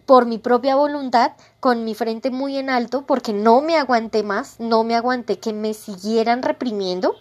por 0.06 0.26
mi 0.26 0.38
propia 0.38 0.76
voluntad, 0.76 1.32
con 1.60 1.84
mi 1.84 1.94
frente 1.94 2.30
muy 2.30 2.56
en 2.56 2.70
alto, 2.70 3.06
porque 3.06 3.32
no 3.32 3.60
me 3.60 3.76
aguanté 3.76 4.22
más, 4.22 4.58
no 4.58 4.84
me 4.84 4.94
aguanté 4.94 5.38
que 5.38 5.52
me 5.52 5.74
siguieran 5.74 6.42
reprimiendo 6.42 7.14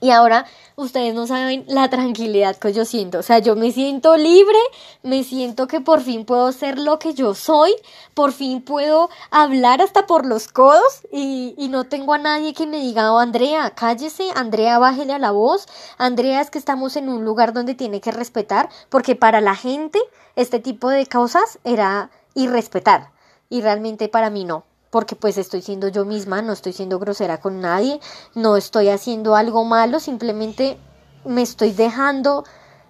y 0.00 0.10
ahora 0.10 0.46
ustedes 0.76 1.14
no 1.14 1.26
saben 1.26 1.64
la 1.68 1.88
tranquilidad 1.88 2.56
que 2.56 2.72
yo 2.72 2.84
siento. 2.84 3.18
O 3.18 3.22
sea, 3.22 3.38
yo 3.38 3.56
me 3.56 3.72
siento 3.72 4.16
libre, 4.16 4.58
me 5.02 5.24
siento 5.24 5.66
que 5.66 5.80
por 5.80 6.02
fin 6.02 6.24
puedo 6.24 6.52
ser 6.52 6.78
lo 6.78 6.98
que 6.98 7.14
yo 7.14 7.34
soy, 7.34 7.74
por 8.14 8.32
fin 8.32 8.62
puedo 8.62 9.08
hablar 9.30 9.80
hasta 9.80 10.06
por 10.06 10.26
los 10.26 10.48
codos 10.48 11.02
y, 11.10 11.54
y 11.56 11.68
no 11.68 11.84
tengo 11.84 12.14
a 12.14 12.18
nadie 12.18 12.52
que 12.52 12.66
me 12.66 12.78
diga, 12.78 13.12
oh, 13.12 13.18
Andrea, 13.18 13.70
cállese, 13.70 14.30
Andrea, 14.34 14.78
bájele 14.78 15.14
a 15.14 15.18
la 15.18 15.30
voz, 15.30 15.66
Andrea, 15.98 16.40
es 16.40 16.50
que 16.50 16.58
estamos 16.58 16.96
en 16.96 17.08
un 17.08 17.24
lugar 17.24 17.52
donde 17.52 17.74
tiene 17.74 18.00
que 18.00 18.12
respetar, 18.12 18.68
porque 18.90 19.16
para 19.16 19.40
la 19.40 19.54
gente 19.54 19.98
este 20.36 20.60
tipo 20.60 20.90
de 20.90 21.06
cosas 21.06 21.58
era 21.64 22.10
irrespetar 22.34 23.10
y 23.48 23.62
realmente 23.62 24.08
para 24.08 24.30
mí 24.30 24.44
no 24.44 24.64
porque 24.96 25.14
pues 25.14 25.36
estoy 25.36 25.60
siendo 25.60 25.88
yo 25.88 26.06
misma, 26.06 26.40
no 26.40 26.54
estoy 26.54 26.72
siendo 26.72 26.98
grosera 26.98 27.38
con 27.38 27.60
nadie, 27.60 28.00
no 28.34 28.56
estoy 28.56 28.88
haciendo 28.88 29.36
algo 29.36 29.62
malo, 29.62 30.00
simplemente 30.00 30.78
me 31.26 31.42
estoy 31.42 31.72
dejando 31.72 32.44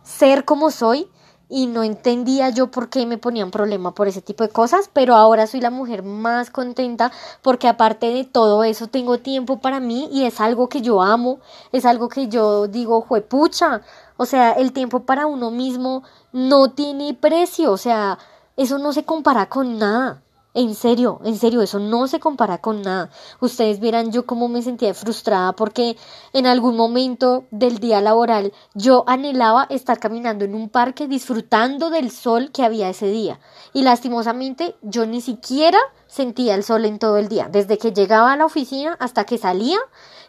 ser 0.04 0.44
como 0.44 0.70
soy 0.70 1.08
y 1.48 1.66
no 1.66 1.82
entendía 1.82 2.50
yo 2.50 2.70
por 2.70 2.90
qué 2.90 3.06
me 3.06 3.18
ponían 3.18 3.50
problema 3.50 3.92
por 3.92 4.06
ese 4.06 4.22
tipo 4.22 4.44
de 4.44 4.50
cosas, 4.50 4.88
pero 4.92 5.16
ahora 5.16 5.48
soy 5.48 5.60
la 5.60 5.70
mujer 5.70 6.04
más 6.04 6.50
contenta 6.50 7.10
porque 7.42 7.66
aparte 7.66 8.06
de 8.10 8.22
todo 8.22 8.62
eso 8.62 8.86
tengo 8.86 9.18
tiempo 9.18 9.58
para 9.58 9.80
mí 9.80 10.08
y 10.12 10.26
es 10.26 10.40
algo 10.40 10.68
que 10.68 10.82
yo 10.82 11.02
amo, 11.02 11.40
es 11.72 11.84
algo 11.84 12.08
que 12.08 12.28
yo 12.28 12.68
digo, 12.68 13.00
juepucha, 13.00 13.82
o 14.16 14.26
sea, 14.26 14.52
el 14.52 14.72
tiempo 14.72 15.00
para 15.00 15.26
uno 15.26 15.50
mismo 15.50 16.04
no 16.30 16.70
tiene 16.70 17.14
precio, 17.14 17.72
o 17.72 17.76
sea, 17.76 18.16
eso 18.56 18.78
no 18.78 18.92
se 18.92 19.04
compara 19.04 19.48
con 19.48 19.80
nada. 19.80 20.22
En 20.56 20.74
serio, 20.74 21.20
en 21.22 21.36
serio, 21.36 21.60
eso 21.60 21.78
no 21.78 22.08
se 22.08 22.18
compara 22.18 22.62
con 22.62 22.80
nada. 22.80 23.10
Ustedes 23.40 23.78
verán 23.78 24.10
yo 24.10 24.24
cómo 24.24 24.48
me 24.48 24.62
sentía 24.62 24.94
frustrada 24.94 25.52
porque 25.52 25.98
en 26.32 26.46
algún 26.46 26.78
momento 26.78 27.44
del 27.50 27.78
día 27.78 28.00
laboral 28.00 28.54
yo 28.72 29.04
anhelaba 29.06 29.66
estar 29.68 29.98
caminando 29.98 30.46
en 30.46 30.54
un 30.54 30.70
parque 30.70 31.08
disfrutando 31.08 31.90
del 31.90 32.10
sol 32.10 32.52
que 32.52 32.64
había 32.64 32.88
ese 32.88 33.08
día. 33.08 33.38
Y 33.74 33.82
lastimosamente 33.82 34.76
yo 34.80 35.04
ni 35.04 35.20
siquiera 35.20 35.78
sentía 36.16 36.54
el 36.54 36.64
sol 36.64 36.86
en 36.86 36.98
todo 36.98 37.18
el 37.18 37.28
día, 37.28 37.48
desde 37.52 37.76
que 37.76 37.92
llegaba 37.92 38.32
a 38.32 38.36
la 38.36 38.46
oficina 38.46 38.96
hasta 39.00 39.24
que 39.24 39.36
salía 39.36 39.78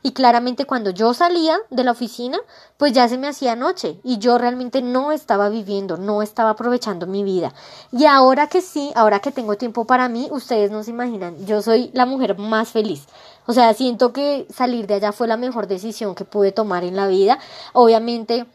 y 0.04 0.12
claramente 0.12 0.66
cuando 0.66 0.90
yo 0.90 1.14
salía 1.14 1.58
de 1.70 1.86
la 1.86 1.92
oficina, 1.92 2.38
pues 2.76 2.92
ya 2.92 3.08
se 3.08 3.18
me 3.18 3.28
hacía 3.28 3.56
noche 3.56 4.00
y 4.04 4.18
yo 4.18 4.38
realmente 4.38 4.82
no 4.82 5.14
estaba 5.14 5.48
viviendo, 5.48 5.96
no 5.96 6.22
estaba 6.22 6.52
aprovechando 6.52 7.08
mi 7.08 7.24
vida. 7.24 7.54
Y 7.92 8.06
ahora 8.06 8.48
que 8.48 8.62
sí, 8.62 8.92
ahora 8.96 9.20
que 9.20 9.32
tengo 9.32 9.56
tiempo 9.56 9.86
para 9.86 10.10
mí, 10.10 10.28
ustedes 10.30 10.72
no 10.72 10.84
se 10.84 10.92
imaginan, 10.92 11.46
yo 11.46 11.62
soy 11.62 11.90
la 11.94 12.06
mujer 12.06 12.38
más 12.38 12.70
feliz. 12.70 13.08
O 13.46 13.54
sea, 13.54 13.74
siento 13.74 14.12
que 14.12 14.46
salir 14.54 14.88
de 14.88 14.96
allá 14.96 15.14
fue 15.14 15.28
la 15.28 15.38
mejor 15.38 15.68
decisión 15.68 16.16
que 16.16 16.26
pude 16.26 16.52
tomar 16.52 16.84
en 16.84 16.98
la 16.98 17.08
vida. 17.08 17.40
Obviamente 17.72 18.46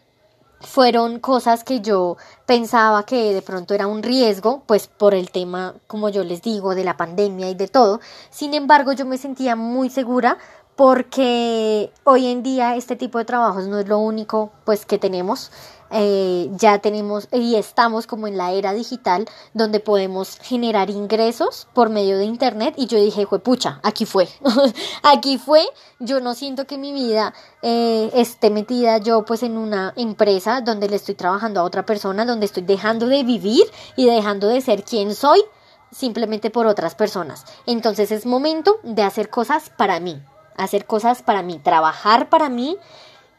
fueron 0.63 1.19
cosas 1.19 1.65
que 1.65 1.81
yo 1.81 2.17
pensaba 2.47 3.05
que 3.05 3.35
de 3.35 3.43
pronto 3.43 3.75
era 3.75 3.87
un 3.87 4.03
riesgo, 4.03 4.63
pues 4.67 4.87
por 4.87 5.15
el 5.15 5.31
tema, 5.31 5.75
como 5.87 6.09
yo 6.09 6.25
les 6.25 6.43
digo, 6.43 6.75
de 6.75 6.85
la 6.85 6.97
pandemia 6.97 7.51
y 7.51 7.55
de 7.55 7.69
todo. 7.69 8.01
Sin 8.31 8.55
embargo, 8.55 8.93
yo 8.93 9.05
me 9.07 9.19
sentía 9.19 9.57
muy 9.57 9.91
segura 9.91 10.39
porque 10.77 11.93
hoy 12.05 12.27
en 12.27 12.43
día 12.43 12.77
este 12.77 12.97
tipo 12.97 13.19
de 13.19 13.25
trabajos 13.25 13.67
no 13.67 13.79
es 13.79 13.89
lo 13.89 13.99
único 13.99 14.51
pues 14.65 14.87
que 14.87 14.99
tenemos. 14.99 15.51
Eh, 15.95 16.49
ya 16.53 16.79
tenemos 16.79 17.29
y 17.33 17.57
estamos 17.57 18.07
como 18.07 18.27
en 18.27 18.39
la 18.39 18.53
era 18.53 18.73
digital 18.73 19.27
donde 19.53 19.79
podemos 19.79 20.39
generar 20.41 20.89
ingresos 20.89 21.69
por 21.75 21.91
medio 21.91 22.17
de 22.17 22.25
internet 22.25 22.75
y 22.79 22.87
yo 22.87 22.99
dije, 22.99 23.27
pucha, 23.27 23.79
aquí 23.83 24.07
fue, 24.07 24.27
aquí 25.03 25.37
fue, 25.37 25.67
yo 25.99 26.21
no 26.21 26.33
siento 26.33 26.67
que 26.67 26.79
mi 26.79 26.93
vida 26.93 27.35
eh, 27.61 28.11
esté 28.15 28.49
metida 28.49 28.99
yo 28.99 29.27
pues 29.27 29.43
en 29.43 29.59
una 29.59 29.93
empresa 29.97 30.63
donde 30.63 30.89
le 30.89 30.97
estoy 30.97 31.15
trabajando 31.15 31.61
a 31.61 31.65
otra 31.65 31.85
persona, 31.85 32.25
donde 32.25 32.47
estoy 32.47 32.63
dejando 32.63 33.07
de 33.07 33.23
vivir 33.23 33.65
y 33.95 34.07
dejando 34.07 34.49
de 34.49 34.63
ser 34.63 34.85
quien 34.85 35.15
soy 35.15 35.43
simplemente 35.91 36.49
por 36.49 36.67
otras 36.67 36.95
personas. 36.95 37.45
Entonces 37.67 38.11
es 38.13 38.25
momento 38.25 38.81
de 38.83 39.03
hacer 39.03 39.29
cosas 39.29 39.71
para 39.77 40.01
mí, 40.01 40.23
hacer 40.57 40.87
cosas 40.87 41.23
para 41.23 41.43
mí, 41.43 41.59
trabajar 41.59 42.31
para 42.31 42.49
mí 42.49 42.79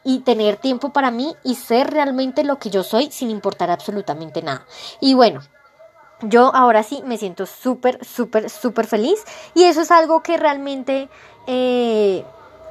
y 0.04 0.20
tener 0.20 0.56
tiempo 0.56 0.92
para 0.92 1.10
mí 1.10 1.34
y 1.42 1.56
ser 1.56 1.90
realmente 1.90 2.44
lo 2.44 2.58
que 2.58 2.70
yo 2.70 2.82
soy 2.82 3.10
sin 3.10 3.30
importar 3.30 3.70
absolutamente 3.70 4.42
nada. 4.42 4.66
Y 5.00 5.14
bueno, 5.14 5.40
yo 6.22 6.54
ahora 6.54 6.82
sí 6.82 7.02
me 7.06 7.18
siento 7.18 7.46
súper, 7.46 8.04
súper, 8.04 8.50
súper 8.50 8.86
feliz 8.86 9.24
y 9.54 9.64
eso 9.64 9.80
es 9.80 9.90
algo 9.90 10.22
que 10.22 10.36
realmente, 10.36 11.08
eh, 11.46 12.24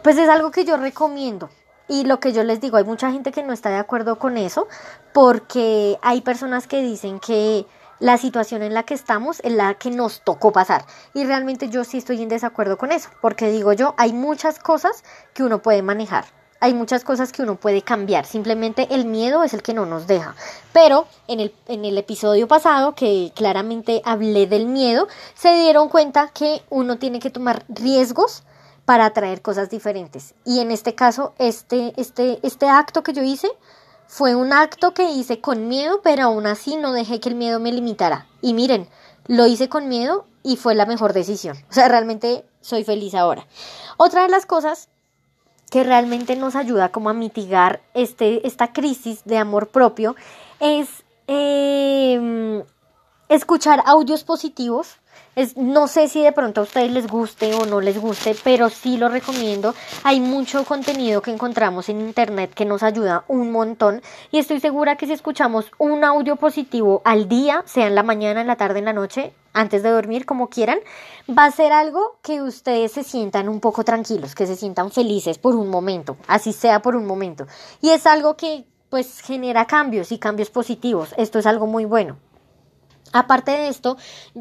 pues 0.03 0.17
es 0.17 0.29
algo 0.29 0.51
que 0.51 0.65
yo 0.65 0.77
recomiendo. 0.77 1.49
Y 1.89 2.05
lo 2.05 2.19
que 2.19 2.31
yo 2.31 2.43
les 2.43 2.61
digo, 2.61 2.77
hay 2.77 2.85
mucha 2.85 3.11
gente 3.11 3.31
que 3.31 3.43
no 3.43 3.51
está 3.51 3.69
de 3.69 3.77
acuerdo 3.77 4.17
con 4.17 4.37
eso 4.37 4.67
porque 5.13 5.99
hay 6.01 6.21
personas 6.21 6.65
que 6.65 6.81
dicen 6.81 7.19
que 7.19 7.65
la 7.99 8.17
situación 8.17 8.63
en 8.63 8.73
la 8.73 8.83
que 8.83 8.93
estamos 8.93 9.39
es 9.43 9.53
la 9.53 9.75
que 9.75 9.91
nos 9.91 10.21
tocó 10.23 10.51
pasar. 10.51 10.85
Y 11.13 11.25
realmente 11.25 11.69
yo 11.69 11.83
sí 11.83 11.97
estoy 11.97 12.21
en 12.21 12.29
desacuerdo 12.29 12.77
con 12.77 12.91
eso, 12.91 13.09
porque 13.21 13.51
digo 13.51 13.73
yo, 13.73 13.95
hay 13.97 14.13
muchas 14.13 14.59
cosas 14.59 15.03
que 15.33 15.43
uno 15.43 15.61
puede 15.61 15.81
manejar. 15.81 16.25
Hay 16.63 16.73
muchas 16.73 17.03
cosas 17.03 17.33
que 17.33 17.41
uno 17.41 17.57
puede 17.57 17.81
cambiar, 17.81 18.25
simplemente 18.25 18.87
el 18.91 19.03
miedo 19.03 19.43
es 19.43 19.53
el 19.53 19.61
que 19.61 19.73
no 19.73 19.85
nos 19.85 20.07
deja. 20.07 20.33
Pero 20.71 21.07
en 21.27 21.41
el, 21.41 21.97
episodio 21.97 22.47
pasado, 22.47 22.95
que 22.95 23.33
claramente 23.35 24.01
hablé 24.05 24.47
del 24.47 24.67
miedo, 24.67 25.09
se 25.35 25.53
dieron 25.55 25.89
cuenta 25.89 26.29
que 26.29 26.61
uno 26.69 26.97
tiene 26.97 27.19
que 27.19 27.29
tomar 27.29 27.65
riesgos 27.67 28.43
para 28.85 29.07
atraer 29.07 29.41
cosas 29.41 29.69
diferentes. 29.69 30.35
Y 30.45 30.61
en 30.61 30.71
este 30.71 30.95
caso, 30.95 31.33
este, 31.37 31.91
este, 31.97 32.39
este 32.43 32.69
acto 32.69 33.03
que 33.03 33.11
yo 33.11 33.23
hice 33.23 33.49
fue 34.07 34.33
un 34.33 34.53
acto 34.53 34.93
que 34.93 35.11
hice 35.11 35.41
con 35.41 35.67
miedo, 35.67 35.99
pero 36.01 36.23
aún 36.23 36.47
así 36.47 36.77
no 36.77 36.93
dejé 36.93 37.19
que 37.19 37.27
el 37.27 37.35
miedo 37.35 37.59
me 37.59 37.73
limitara. 37.73 38.25
Y 38.41 38.53
miren, 38.53 38.87
lo 39.27 39.47
hice 39.47 39.67
con 39.67 39.89
miedo 39.89 40.27
y 40.43 40.55
fue 40.55 40.75
la 40.75 40.85
mejor 40.85 41.11
decisión. 41.11 41.57
O 41.69 41.73
sea, 41.73 41.89
realmente 41.89 42.45
soy 42.61 42.85
feliz 42.85 43.15
ahora. 43.15 43.45
Otra 43.97 44.23
de 44.23 44.29
las 44.29 44.45
cosas 44.45 44.87
que 45.73 45.83
realmente 45.83 46.35
nos 46.35 46.55
ayuda 46.55 46.89
como 46.89 47.09
a 47.09 47.13
mitigar 47.13 47.81
este, 47.95 48.45
esta 48.45 48.73
crisis 48.73 49.23
de 49.25 49.39
amor 49.39 49.69
propio 49.69 50.15
es 50.59 50.87
em, 51.25 52.61
escuchar 53.27 53.81
audios 53.87 54.23
positivos 54.23 54.99
Es, 55.35 55.57
no 55.57 55.87
sé 55.87 56.09
si 56.09 56.21
de 56.21 56.31
pronto 56.31 56.61
a 56.61 56.65
ustedes 56.65 56.91
les 56.91 57.07
guste 57.07 57.55
o 57.55 57.65
no 57.65 57.81
les 57.81 57.99
guste, 57.99 58.35
pero 58.43 58.69
sí 58.69 58.97
lo 58.97 59.09
recomiendo. 59.09 59.73
Hay 60.03 60.19
mucho 60.19 60.63
contenido 60.63 61.23
que 61.23 61.31
encontramos 61.31 61.89
en 61.89 62.01
internet 62.01 62.53
que 62.53 62.65
nos 62.65 62.83
ayuda 62.83 63.23
un 63.27 63.51
montón 63.51 64.03
y 64.29 64.37
estoy 64.37 64.59
segura 64.59 64.95
que 64.95 65.07
si 65.07 65.13
escuchamos 65.13 65.71
un 65.79 66.03
audio 66.03 66.35
positivo 66.35 67.01
al 67.03 67.27
día, 67.27 67.63
sea 67.65 67.87
en 67.87 67.95
la 67.95 68.03
mañana, 68.03 68.41
en 68.41 68.47
la 68.47 68.57
tarde, 68.57 68.77
en 68.77 68.85
la 68.85 68.93
noche, 68.93 69.33
antes 69.53 69.83
de 69.83 69.89
dormir, 69.89 70.25
como 70.25 70.49
quieran, 70.49 70.79
va 71.29 71.45
a 71.45 71.51
ser 71.51 71.71
algo 71.71 72.19
que 72.21 72.41
ustedes 72.41 72.91
se 72.91 73.03
sientan 73.03 73.47
un 73.47 73.59
poco 73.59 73.83
tranquilos, 73.83 74.35
que 74.35 74.47
se 74.47 74.55
sientan 74.55 74.91
felices 74.91 75.37
por 75.37 75.55
un 75.55 75.69
momento, 75.69 76.17
así 76.27 76.53
sea 76.53 76.81
por 76.81 76.95
un 76.95 77.05
momento. 77.05 77.47
Y 77.81 77.89
es 77.89 78.05
algo 78.05 78.35
que 78.35 78.65
pues 78.89 79.21
genera 79.21 79.65
cambios 79.65 80.11
y 80.11 80.19
cambios 80.19 80.49
positivos. 80.49 81.15
Esto 81.17 81.39
es 81.39 81.47
algo 81.47 81.65
muy 81.65 81.85
bueno. 81.85 82.17
Aparte 83.11 83.51
de 83.51 83.67
esto, 83.67 83.97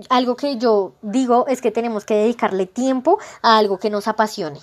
algo 0.08 0.36
que 0.36 0.56
yo 0.56 0.94
digo 1.02 1.46
es 1.46 1.60
que 1.60 1.70
tenemos 1.70 2.04
que 2.04 2.14
dedicarle 2.14 2.66
tiempo 2.66 3.18
a 3.42 3.58
algo 3.58 3.78
que 3.78 3.90
nos 3.90 4.08
apasione. 4.08 4.60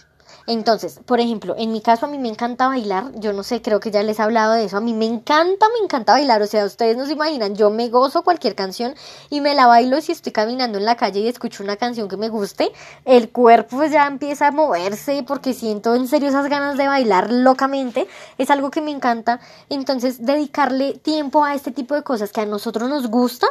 Entonces, 0.50 1.00
por 1.06 1.20
ejemplo, 1.20 1.54
en 1.60 1.72
mi 1.72 1.80
caso 1.80 2.08
a 2.08 2.10
mí 2.10 2.18
me 2.18 2.28
encanta 2.28 2.68
bailar, 2.68 3.12
yo 3.20 3.34
no 3.34 3.44
sé, 3.44 3.62
creo 3.62 3.80
que 3.80 3.92
ya 3.92 4.02
les 4.02 4.18
he 4.18 4.24
hablado 4.24 4.54
de 4.54 4.66
eso, 4.66 4.78
a 4.78 4.82
mí 4.82 4.96
me 4.96 5.06
encanta, 5.06 5.68
me 5.70 5.86
encanta 5.86 6.14
bailar, 6.14 6.42
o 6.42 6.48
sea, 6.48 6.66
ustedes 6.66 6.98
no 6.98 7.06
se 7.06 7.14
imaginan, 7.14 7.56
yo 7.56 7.70
me 7.70 7.88
gozo 7.90 8.24
cualquier 8.24 8.56
canción 8.56 8.96
y 9.30 9.42
me 9.42 9.54
la 9.54 9.68
bailo 9.68 10.02
si 10.02 10.12
estoy 10.12 10.32
caminando 10.32 10.80
en 10.80 10.86
la 10.86 10.96
calle 10.96 11.20
y 11.20 11.28
escucho 11.28 11.62
una 11.62 11.76
canción 11.76 12.10
que 12.10 12.18
me 12.18 12.30
guste, 12.30 12.72
el 13.06 13.30
cuerpo 13.30 13.86
ya 13.86 14.08
empieza 14.08 14.48
a 14.48 14.52
moverse 14.52 15.22
porque 15.22 15.54
siento 15.54 15.94
en 15.94 16.08
serio 16.08 16.30
esas 16.30 16.50
ganas 16.50 16.78
de 16.78 16.88
bailar 16.88 17.32
locamente, 17.32 18.08
es 18.40 18.50
algo 18.50 18.72
que 18.72 18.82
me 18.82 18.90
encanta, 18.90 19.42
entonces 19.70 20.26
dedicarle 20.26 20.94
tiempo 20.94 21.44
a 21.44 21.54
este 21.54 21.70
tipo 21.70 21.94
de 21.94 22.02
cosas 22.02 22.32
que 22.32 22.42
a 22.42 22.48
nosotros 22.48 22.90
nos 22.90 23.06
gusta, 23.06 23.46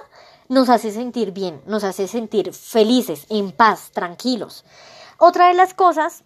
nos 0.48 0.68
hace 0.68 0.90
sentir 0.90 1.30
bien, 1.30 1.60
nos 1.64 1.84
hace 1.84 2.08
sentir 2.08 2.52
felices, 2.52 3.24
en 3.28 3.52
paz, 3.52 3.92
tranquilos. 3.92 4.64
Otra 5.20 5.48
de 5.48 5.54
las 5.54 5.74
cosas 5.74 6.22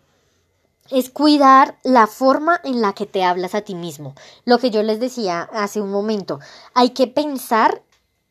es 0.93 1.11
cuidar 1.11 1.79
la 1.83 2.07
forma 2.07 2.61
en 2.65 2.81
la 2.81 2.93
que 2.93 3.07
te 3.07 3.25
hablas 3.25 3.55
a 3.55 3.63
ti 3.63 3.75
mismo. 3.75 4.15
Lo 4.45 4.59
que 4.59 4.71
yo 4.71 4.83
les 4.83 5.01
decía 5.01 5.49
hace 5.53 5.81
un 5.81 5.91
momento, 5.91 6.39
hay 6.75 6.91
que 6.91 7.07
pensar 7.07 7.83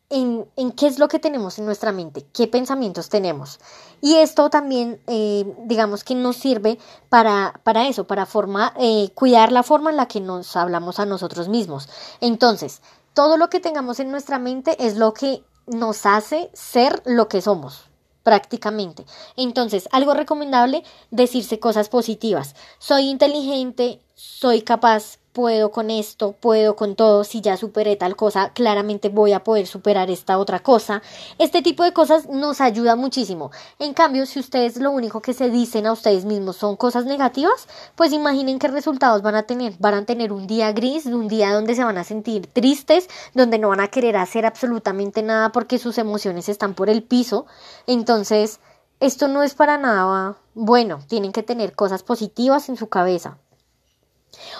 en, 0.09 0.45
en, 0.57 0.71
qué 0.71 0.87
es 0.87 0.99
lo 0.99 1.07
que 1.07 1.19
tenemos 1.19 1.57
en 1.57 1.65
nuestra 1.65 1.91
mente, 1.91 2.25
qué 2.33 2.47
pensamientos 2.47 3.09
tenemos. 3.09 3.59
Y 4.01 4.15
esto 4.15 4.49
también, 4.49 5.01
eh, 5.07 5.45
digamos 5.65 6.03
que 6.03 6.15
nos 6.15 6.35
sirve 6.35 6.77
para, 7.09 7.59
para 7.63 7.87
eso, 7.87 8.05
para 8.05 8.25
forma, 8.25 8.73
eh, 8.77 9.09
cuidar 9.15 9.51
la 9.51 9.63
forma 9.63 9.89
en 9.89 9.97
la 9.97 10.07
que 10.07 10.19
nos 10.19 10.55
hablamos 10.55 10.99
a 10.99 11.05
nosotros 11.05 11.47
mismos. 11.47 11.87
Entonces, 12.19 12.81
todo 13.13 13.37
lo 13.37 13.49
que 13.49 13.61
tengamos 13.61 13.99
en 13.99 14.11
nuestra 14.11 14.37
mente 14.37 14.85
es 14.85 14.97
lo 14.97 15.13
que 15.13 15.43
nos 15.65 16.05
hace 16.05 16.49
ser 16.53 17.01
lo 17.05 17.29
que 17.29 17.41
somos 17.41 17.90
prácticamente. 18.23 19.05
Entonces, 19.35 19.87
algo 19.91 20.13
recomendable, 20.13 20.83
decirse 21.09 21.59
cosas 21.59 21.89
positivas. 21.89 22.55
Soy 22.79 23.09
inteligente, 23.09 24.01
soy 24.13 24.61
capaz, 24.61 25.20
puedo 25.33 25.71
con 25.71 25.89
esto, 25.89 26.33
puedo 26.33 26.75
con 26.75 26.95
todo, 26.95 27.23
si 27.23 27.41
ya 27.41 27.57
superé 27.57 27.95
tal 27.95 28.15
cosa, 28.15 28.51
claramente 28.53 29.09
voy 29.09 29.33
a 29.33 29.43
poder 29.43 29.67
superar 29.67 30.09
esta 30.09 30.37
otra 30.37 30.59
cosa. 30.59 31.01
Este 31.37 31.61
tipo 31.61 31.83
de 31.83 31.93
cosas 31.93 32.27
nos 32.29 32.61
ayuda 32.61 32.95
muchísimo. 32.95 33.51
En 33.79 33.93
cambio, 33.93 34.25
si 34.25 34.39
ustedes 34.39 34.77
lo 34.77 34.91
único 34.91 35.21
que 35.21 35.33
se 35.33 35.49
dicen 35.49 35.85
a 35.87 35.93
ustedes 35.93 36.25
mismos 36.25 36.57
son 36.57 36.75
cosas 36.75 37.05
negativas, 37.05 37.67
pues 37.95 38.13
imaginen 38.13 38.59
qué 38.59 38.67
resultados 38.67 39.21
van 39.21 39.35
a 39.35 39.43
tener. 39.43 39.73
Van 39.79 39.93
a 39.93 40.05
tener 40.05 40.33
un 40.33 40.47
día 40.47 40.71
gris, 40.71 41.05
un 41.05 41.27
día 41.27 41.53
donde 41.53 41.75
se 41.75 41.83
van 41.83 41.97
a 41.97 42.03
sentir 42.03 42.47
tristes, 42.47 43.07
donde 43.33 43.59
no 43.59 43.69
van 43.69 43.79
a 43.79 43.87
querer 43.87 44.17
hacer 44.17 44.45
absolutamente 44.45 45.23
nada 45.23 45.51
porque 45.51 45.77
sus 45.77 45.97
emociones 45.97 46.49
están 46.49 46.73
por 46.73 46.89
el 46.89 47.03
piso. 47.03 47.45
Entonces, 47.87 48.59
esto 48.99 49.27
no 49.27 49.43
es 49.43 49.55
para 49.55 49.77
nada 49.77 50.37
bueno, 50.53 50.99
tienen 51.07 51.31
que 51.31 51.43
tener 51.43 51.73
cosas 51.75 52.03
positivas 52.03 52.67
en 52.69 52.75
su 52.75 52.89
cabeza. 52.89 53.37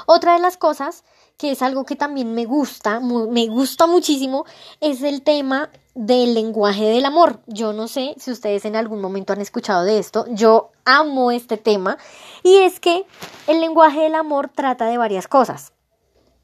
Otra 0.05 0.33
de 0.33 0.39
las 0.39 0.57
cosas 0.57 1.03
que 1.37 1.51
es 1.51 1.63
algo 1.63 1.85
que 1.85 1.95
también 1.95 2.35
me 2.35 2.45
gusta, 2.45 2.99
me 2.99 3.47
gusta 3.47 3.87
muchísimo, 3.87 4.45
es 4.79 5.01
el 5.01 5.23
tema 5.23 5.71
del 5.95 6.35
lenguaje 6.35 6.83
del 6.85 7.03
amor. 7.03 7.39
Yo 7.47 7.73
no 7.73 7.87
sé 7.87 8.13
si 8.19 8.29
ustedes 8.29 8.63
en 8.65 8.75
algún 8.75 9.01
momento 9.01 9.33
han 9.33 9.41
escuchado 9.41 9.83
de 9.83 9.97
esto, 9.97 10.25
yo 10.29 10.69
amo 10.85 11.31
este 11.31 11.57
tema 11.57 11.97
y 12.43 12.57
es 12.57 12.79
que 12.79 13.05
el 13.47 13.59
lenguaje 13.59 14.01
del 14.01 14.15
amor 14.15 14.51
trata 14.53 14.85
de 14.85 14.99
varias 14.99 15.27
cosas. 15.27 15.73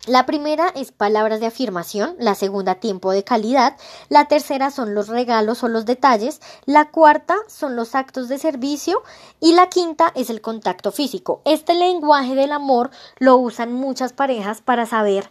La 0.05 0.25
primera 0.25 0.69
es 0.69 0.93
palabras 0.93 1.41
de 1.41 1.47
afirmación, 1.47 2.15
la 2.19 2.33
segunda 2.33 2.75
tiempo 2.75 3.11
de 3.11 3.25
calidad, 3.25 3.75
la 4.07 4.25
tercera 4.25 4.71
son 4.71 4.95
los 4.95 5.09
regalos 5.09 5.63
o 5.63 5.67
los 5.67 5.85
detalles, 5.85 6.39
la 6.65 6.91
cuarta 6.91 7.35
son 7.47 7.75
los 7.75 7.93
actos 7.93 8.29
de 8.29 8.37
servicio 8.37 9.03
y 9.41 9.53
la 9.53 9.67
quinta 9.67 10.13
es 10.15 10.29
el 10.29 10.39
contacto 10.39 10.93
físico. 10.93 11.41
Este 11.43 11.73
lenguaje 11.73 12.35
del 12.35 12.53
amor 12.53 12.89
lo 13.17 13.35
usan 13.35 13.73
muchas 13.73 14.13
parejas 14.13 14.61
para 14.61 14.85
saber 14.85 15.29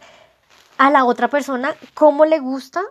a 0.77 0.91
la 0.91 1.05
otra 1.05 1.27
persona 1.27 1.75
cómo 1.95 2.25
le 2.25 2.39
gusta 2.39 2.83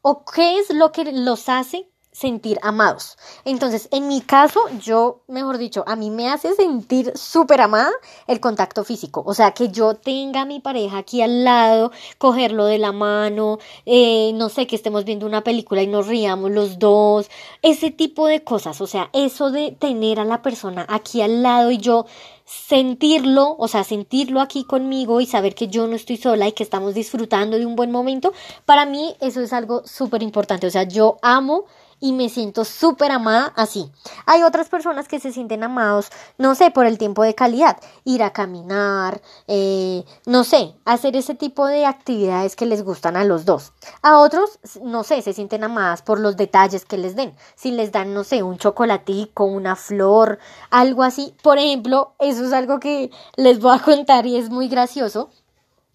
o 0.00 0.24
qué 0.24 0.58
es 0.58 0.70
lo 0.70 0.92
que 0.92 1.10
los 1.12 1.48
hace 1.48 1.91
sentir 2.12 2.58
amados. 2.62 3.16
Entonces, 3.46 3.88
en 3.90 4.06
mi 4.06 4.20
caso, 4.20 4.60
yo, 4.78 5.22
mejor 5.28 5.56
dicho, 5.56 5.82
a 5.86 5.96
mí 5.96 6.10
me 6.10 6.28
hace 6.28 6.54
sentir 6.54 7.10
súper 7.16 7.62
amada 7.62 7.90
el 8.26 8.38
contacto 8.38 8.84
físico. 8.84 9.22
O 9.26 9.32
sea, 9.32 9.52
que 9.52 9.70
yo 9.70 9.94
tenga 9.94 10.42
a 10.42 10.44
mi 10.44 10.60
pareja 10.60 10.98
aquí 10.98 11.22
al 11.22 11.42
lado, 11.42 11.90
cogerlo 12.18 12.66
de 12.66 12.78
la 12.78 12.92
mano, 12.92 13.58
eh, 13.86 14.32
no 14.34 14.50
sé, 14.50 14.66
que 14.66 14.76
estemos 14.76 15.06
viendo 15.06 15.24
una 15.24 15.42
película 15.42 15.82
y 15.82 15.86
nos 15.86 16.06
riamos 16.06 16.50
los 16.50 16.78
dos, 16.78 17.30
ese 17.62 17.90
tipo 17.90 18.26
de 18.26 18.44
cosas. 18.44 18.82
O 18.82 18.86
sea, 18.86 19.08
eso 19.14 19.50
de 19.50 19.72
tener 19.72 20.20
a 20.20 20.24
la 20.24 20.42
persona 20.42 20.84
aquí 20.90 21.22
al 21.22 21.42
lado 21.42 21.70
y 21.70 21.78
yo 21.78 22.04
sentirlo, 22.44 23.56
o 23.58 23.68
sea, 23.68 23.84
sentirlo 23.84 24.40
aquí 24.42 24.64
conmigo 24.64 25.22
y 25.22 25.26
saber 25.26 25.54
que 25.54 25.68
yo 25.68 25.86
no 25.86 25.96
estoy 25.96 26.18
sola 26.18 26.46
y 26.48 26.52
que 26.52 26.62
estamos 26.62 26.92
disfrutando 26.92 27.58
de 27.58 27.64
un 27.64 27.76
buen 27.76 27.90
momento, 27.90 28.34
para 28.66 28.84
mí 28.84 29.16
eso 29.20 29.40
es 29.40 29.54
algo 29.54 29.86
súper 29.86 30.22
importante. 30.22 30.66
O 30.66 30.70
sea, 30.70 30.82
yo 30.82 31.16
amo 31.22 31.64
y 32.02 32.12
me 32.12 32.28
siento 32.28 32.64
súper 32.64 33.12
amada 33.12 33.52
así. 33.54 33.90
Hay 34.26 34.42
otras 34.42 34.68
personas 34.68 35.06
que 35.06 35.20
se 35.20 35.32
sienten 35.32 35.62
amados, 35.62 36.10
no 36.36 36.56
sé, 36.56 36.72
por 36.72 36.84
el 36.84 36.98
tiempo 36.98 37.22
de 37.22 37.36
calidad, 37.36 37.78
ir 38.04 38.24
a 38.24 38.32
caminar, 38.32 39.22
eh, 39.46 40.04
no 40.26 40.42
sé, 40.42 40.74
hacer 40.84 41.14
ese 41.14 41.36
tipo 41.36 41.64
de 41.64 41.86
actividades 41.86 42.56
que 42.56 42.66
les 42.66 42.82
gustan 42.82 43.16
a 43.16 43.24
los 43.24 43.44
dos. 43.44 43.72
A 44.02 44.18
otros, 44.18 44.58
no 44.82 45.04
sé, 45.04 45.22
se 45.22 45.32
sienten 45.32 45.62
amadas 45.62 46.02
por 46.02 46.18
los 46.18 46.36
detalles 46.36 46.84
que 46.84 46.98
les 46.98 47.14
den. 47.14 47.36
Si 47.54 47.70
les 47.70 47.92
dan, 47.92 48.12
no 48.14 48.24
sé, 48.24 48.42
un 48.42 48.58
chocolatico, 48.58 49.44
una 49.44 49.76
flor, 49.76 50.40
algo 50.70 51.04
así. 51.04 51.36
Por 51.40 51.58
ejemplo, 51.58 52.14
eso 52.18 52.44
es 52.44 52.52
algo 52.52 52.80
que 52.80 53.12
les 53.36 53.60
voy 53.60 53.76
a 53.76 53.80
contar 53.80 54.26
y 54.26 54.36
es 54.36 54.50
muy 54.50 54.66
gracioso. 54.66 55.30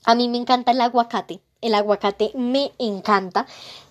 A 0.06 0.16
mí 0.16 0.30
me 0.30 0.38
encanta 0.38 0.72
el 0.72 0.80
aguacate. 0.80 1.42
El 1.60 1.76
aguacate 1.76 2.32
me 2.36 2.72
encanta. 2.80 3.46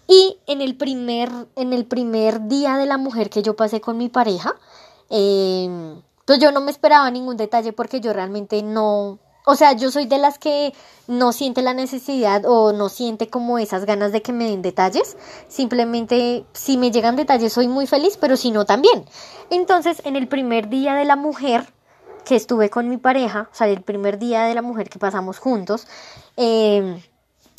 Y 0.09 0.39
en 0.47 0.61
el 0.61 0.77
primer, 0.77 1.31
en 1.57 1.73
el 1.73 1.85
primer 1.85 2.47
día 2.49 2.77
de 2.77 2.87
la 2.87 2.99
mujer 2.99 3.31
que 3.31 3.43
yo 3.43 3.57
pasé 3.57 3.81
con 3.81 3.99
mi 3.99 4.09
pareja, 4.09 4.55
em, 5.11 6.01
pues 6.25 6.39
yo 6.39 6.53
no 6.53 6.61
me 6.61 6.71
esperaba 6.71 7.11
ningún 7.11 7.37
detalle 7.37 7.73
porque 7.73 8.01
yo 8.01 8.13
realmente 8.13 8.63
no, 8.63 9.19
o 9.45 9.55
sea, 9.57 9.73
yo 9.73 9.91
soy 9.91 10.07
de 10.07 10.19
las 10.19 10.39
que 10.39 10.75
no 11.07 11.33
siente 11.33 11.63
la 11.63 11.75
necesidad 11.75 12.45
o 12.47 12.73
no 12.73 12.89
siente 12.89 13.29
como 13.29 13.59
esas 13.59 13.85
ganas 13.85 14.13
de 14.13 14.23
que 14.23 14.33
me 14.33 14.49
den 14.49 14.63
detalles. 14.63 15.17
Simplemente 15.49 16.45
si 16.53 16.77
me 16.77 16.91
llegan 16.91 17.17
detalles 17.17 17.53
soy 17.53 17.69
muy 17.69 17.87
feliz, 17.87 18.17
pero 18.21 18.37
si 18.37 18.51
no 18.51 18.65
también. 18.65 19.05
Entonces, 19.51 20.03
en 20.05 20.17
el 20.17 20.29
primer 20.29 20.69
día 20.69 20.95
de 20.95 21.05
la 21.05 21.17
mujer 21.17 21.73
que 22.25 22.35
estuve 22.35 22.71
con 22.71 22.89
mi 22.89 22.97
pareja, 22.97 23.49
o 23.53 23.55
sea, 23.55 23.69
el 23.69 23.83
primer 23.83 24.19
día 24.19 24.43
de 24.45 24.55
la 24.55 24.63
mujer 24.63 24.89
que 24.89 24.99
pasamos 24.99 25.39
juntos, 25.39 25.87
em, 26.37 27.01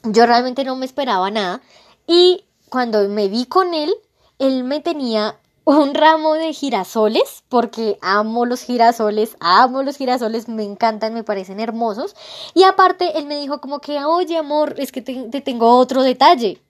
yo 0.04 0.26
realmente 0.26 0.66
no 0.66 0.76
me 0.76 0.86
esperaba 0.86 1.32
nada. 1.32 1.62
Y 2.08 2.46
cuando 2.70 3.08
me 3.10 3.28
vi 3.28 3.46
con 3.46 3.74
él, 3.74 3.94
él 4.40 4.64
me 4.64 4.80
tenía 4.80 5.38
un 5.66 5.94
ramo 5.94 6.36
de 6.36 6.54
girasoles, 6.54 7.44
porque 7.50 7.98
amo 8.02 8.46
los 8.46 8.62
girasoles, 8.62 9.36
amo 9.42 9.84
los 9.84 9.98
girasoles, 9.98 10.48
me 10.48 10.64
encantan, 10.64 11.14
me 11.14 11.24
parecen 11.24 11.60
hermosos. 11.60 12.16
Y 12.54 12.64
aparte, 12.64 13.18
él 13.18 13.26
me 13.26 13.38
dijo 13.38 13.60
como 13.60 13.80
que, 13.80 14.04
oye 14.06 14.38
amor, 14.38 14.76
es 14.78 14.92
que 14.94 15.02
te, 15.02 15.42
tengo 15.42 15.78
otro 15.78 16.04
detalle. 16.04 16.62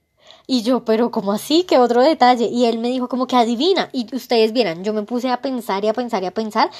Y 0.47 0.63
yo, 0.63 0.83
pero 0.83 1.11
¿cómo 1.11 1.31
así? 1.33 1.63
¿Qué 1.63 1.77
otro 1.77 2.01
detalle? 2.01 2.45
Y 2.45 2.65
él 2.65 2.79
me 2.79 2.87
dijo 2.87 3.07
como 3.07 3.27
que 3.27 3.35
adivina. 3.35 3.89
Y 3.93 4.13
ustedes 4.15 4.51
vieran, 4.51 4.83
yo 4.83 4.93
me 4.93 5.03
puse 5.03 5.29
a 5.29 5.41
pensar 5.41 5.83
y 5.85 5.89
a 5.89 5.93
pensar 5.93 6.23
y 6.23 6.25
a 6.25 6.33
pensar 6.33 6.71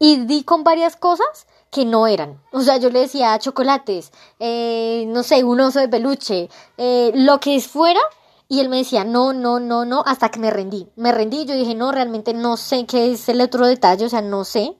y 0.00 0.16
di 0.24 0.42
con 0.42 0.64
varias 0.64 0.96
cosas 0.96 1.46
que 1.70 1.84
no 1.84 2.06
eran. 2.06 2.40
O 2.52 2.60
sea, 2.60 2.76
yo 2.78 2.90
le 2.90 3.00
decía 3.00 3.38
chocolates, 3.38 4.12
eh, 4.38 5.04
no 5.08 5.22
sé, 5.22 5.44
un 5.44 5.60
oso 5.60 5.78
de 5.78 5.88
peluche, 5.88 6.48
eh, 6.76 7.12
lo 7.14 7.38
que 7.40 7.60
fuera. 7.60 8.00
Y 8.48 8.58
él 8.58 8.68
me 8.68 8.78
decía, 8.78 9.04
no, 9.04 9.32
no, 9.32 9.60
no, 9.60 9.84
no, 9.84 10.02
hasta 10.04 10.28
que 10.28 10.40
me 10.40 10.50
rendí. 10.50 10.88
Me 10.96 11.12
rendí, 11.12 11.44
yo 11.46 11.54
dije, 11.54 11.76
no, 11.76 11.92
realmente 11.92 12.34
no 12.34 12.56
sé 12.56 12.84
qué 12.84 13.12
es 13.12 13.28
el 13.28 13.40
otro 13.40 13.64
detalle, 13.64 14.04
o 14.06 14.08
sea, 14.08 14.22
no 14.22 14.44
sé, 14.44 14.76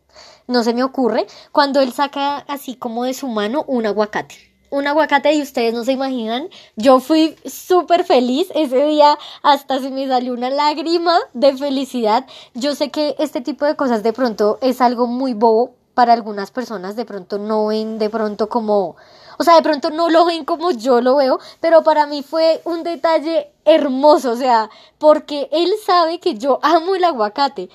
no 0.48 0.64
se 0.64 0.74
me 0.74 0.82
ocurre. 0.82 1.28
Cuando 1.52 1.80
él 1.80 1.92
saca 1.92 2.38
así 2.48 2.74
como 2.74 3.04
de 3.04 3.14
su 3.14 3.28
mano 3.28 3.64
un 3.68 3.86
aguacate. 3.86 4.34
un 4.70 4.88
aguacate 4.88 5.34
y 5.34 5.42
ustedes 5.42 5.72
no 5.72 5.84
se 5.84 5.92
imaginan, 5.92 6.48
yo 6.76 7.00
fui 7.00 7.36
súper 7.44 8.04
feliz 8.04 8.48
ese 8.54 8.84
día, 8.86 9.18
hasta 9.42 9.80
se 9.80 9.90
me 9.90 10.06
salió 10.08 10.32
una 10.32 10.50
lágrima 10.50 11.16
de 11.32 11.56
felicidad. 11.56 12.26
Yo 12.54 12.74
sé 12.74 12.90
que 12.90 13.14
este 13.18 13.40
tipo 13.40 13.66
de 13.66 13.76
cosas 13.76 14.02
de 14.02 14.12
pronto 14.12 14.58
es 14.62 14.80
algo 14.80 15.06
muy 15.06 15.34
bobo 15.34 15.74
para 16.00 16.14
algunas 16.14 16.50
personas, 16.50 16.96
de 16.96 17.04
pronto 17.04 17.36
no 17.36 17.66
ven 17.66 17.98
de 17.98 18.08
pronto 18.08 18.48
como, 18.48 18.96
o 19.36 19.44
sea, 19.44 19.56
de 19.56 19.60
pronto 19.60 19.90
no 19.90 20.08
lo 20.08 20.24
ven 20.24 20.46
como 20.46 20.70
yo 20.70 21.02
lo 21.02 21.16
veo, 21.16 21.38
pero 21.60 21.82
para 21.82 22.06
mí 22.06 22.22
fue 22.22 22.62
un 22.64 22.82
detalle 22.82 23.50
hermoso, 23.66 24.30
o 24.30 24.36
sea, 24.36 24.70
porque 24.96 25.50
él 25.52 25.70
sabe 25.84 26.18
que 26.18 26.38
yo 26.38 26.58
amo 26.62 26.94
el 26.94 27.04
aguacate 27.04 27.68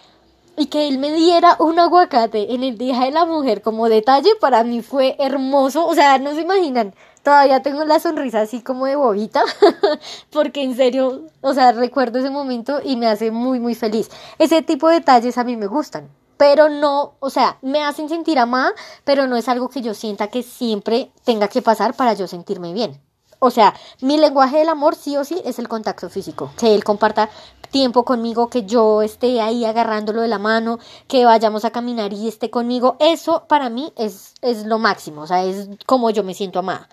y 0.57 0.65
que 0.65 0.87
él 0.87 0.97
me 0.97 1.13
diera 1.13 1.55
un 1.59 1.77
aguacate 1.77 2.55
en 2.55 2.63
el 2.63 2.79
Día 2.79 3.01
de 3.01 3.11
la 3.11 3.25
Mujer 3.25 3.61
como 3.61 3.89
detalle 3.89 4.31
para 4.41 4.63
mí 4.63 4.81
fue 4.81 5.15
hermoso, 5.19 5.85
o 5.85 5.93
sea, 5.93 6.17
no 6.17 6.33
se 6.33 6.41
imaginan, 6.41 6.95
todavía 7.21 7.61
tengo 7.61 7.85
la 7.85 7.99
sonrisa 7.99 8.41
así 8.41 8.63
como 8.63 8.87
de 8.87 8.95
bobita, 8.95 9.43
porque 10.31 10.63
en 10.63 10.75
serio, 10.75 11.25
o 11.41 11.53
sea, 11.53 11.73
recuerdo 11.73 12.17
ese 12.17 12.31
momento 12.31 12.79
y 12.83 12.95
me 12.95 13.05
hace 13.05 13.29
muy, 13.29 13.59
muy 13.59 13.75
feliz. 13.75 14.09
Ese 14.39 14.63
tipo 14.63 14.89
de 14.89 14.95
detalles 14.95 15.37
a 15.37 15.43
mí 15.43 15.55
me 15.55 15.67
gustan, 15.67 16.09
pero 16.37 16.69
no, 16.69 17.15
o 17.19 17.29
sea, 17.29 17.57
me 17.61 17.83
hacen 17.83 18.09
sentir 18.09 18.39
amada, 18.39 18.73
pero 19.03 19.27
no 19.27 19.37
es 19.37 19.47
algo 19.47 19.69
que 19.69 19.81
yo 19.81 19.93
sienta 19.93 20.27
que 20.27 20.43
siempre 20.43 21.11
tenga 21.23 21.47
que 21.47 21.61
pasar 21.61 21.95
para 21.95 22.13
yo 22.13 22.27
sentirme 22.27 22.73
bien. 22.73 23.01
O 23.39 23.51
sea, 23.51 23.75
mi 24.01 24.17
lenguaje 24.17 24.57
del 24.57 24.69
amor 24.69 24.95
sí 24.95 25.17
o 25.17 25.23
sí 25.23 25.41
es 25.45 25.59
el 25.59 25.67
contacto 25.67 26.09
físico. 26.09 26.51
Que 26.57 26.73
él 26.73 26.83
comparta 26.83 27.29
tiempo 27.69 28.05
conmigo, 28.05 28.49
que 28.49 28.65
yo 28.65 29.01
esté 29.01 29.41
ahí 29.41 29.65
agarrándolo 29.65 30.21
de 30.21 30.27
la 30.27 30.39
mano, 30.39 30.79
que 31.07 31.25
vayamos 31.25 31.65
a 31.65 31.71
caminar 31.71 32.13
y 32.13 32.27
esté 32.27 32.49
conmigo. 32.49 32.95
Eso 32.99 33.45
para 33.47 33.69
mí 33.69 33.91
es, 33.97 34.33
es 34.41 34.65
lo 34.65 34.79
máximo, 34.79 35.23
o 35.23 35.27
sea, 35.27 35.43
es 35.43 35.69
como 35.85 36.09
yo 36.09 36.23
me 36.23 36.33
siento 36.33 36.59
amada. 36.59 36.89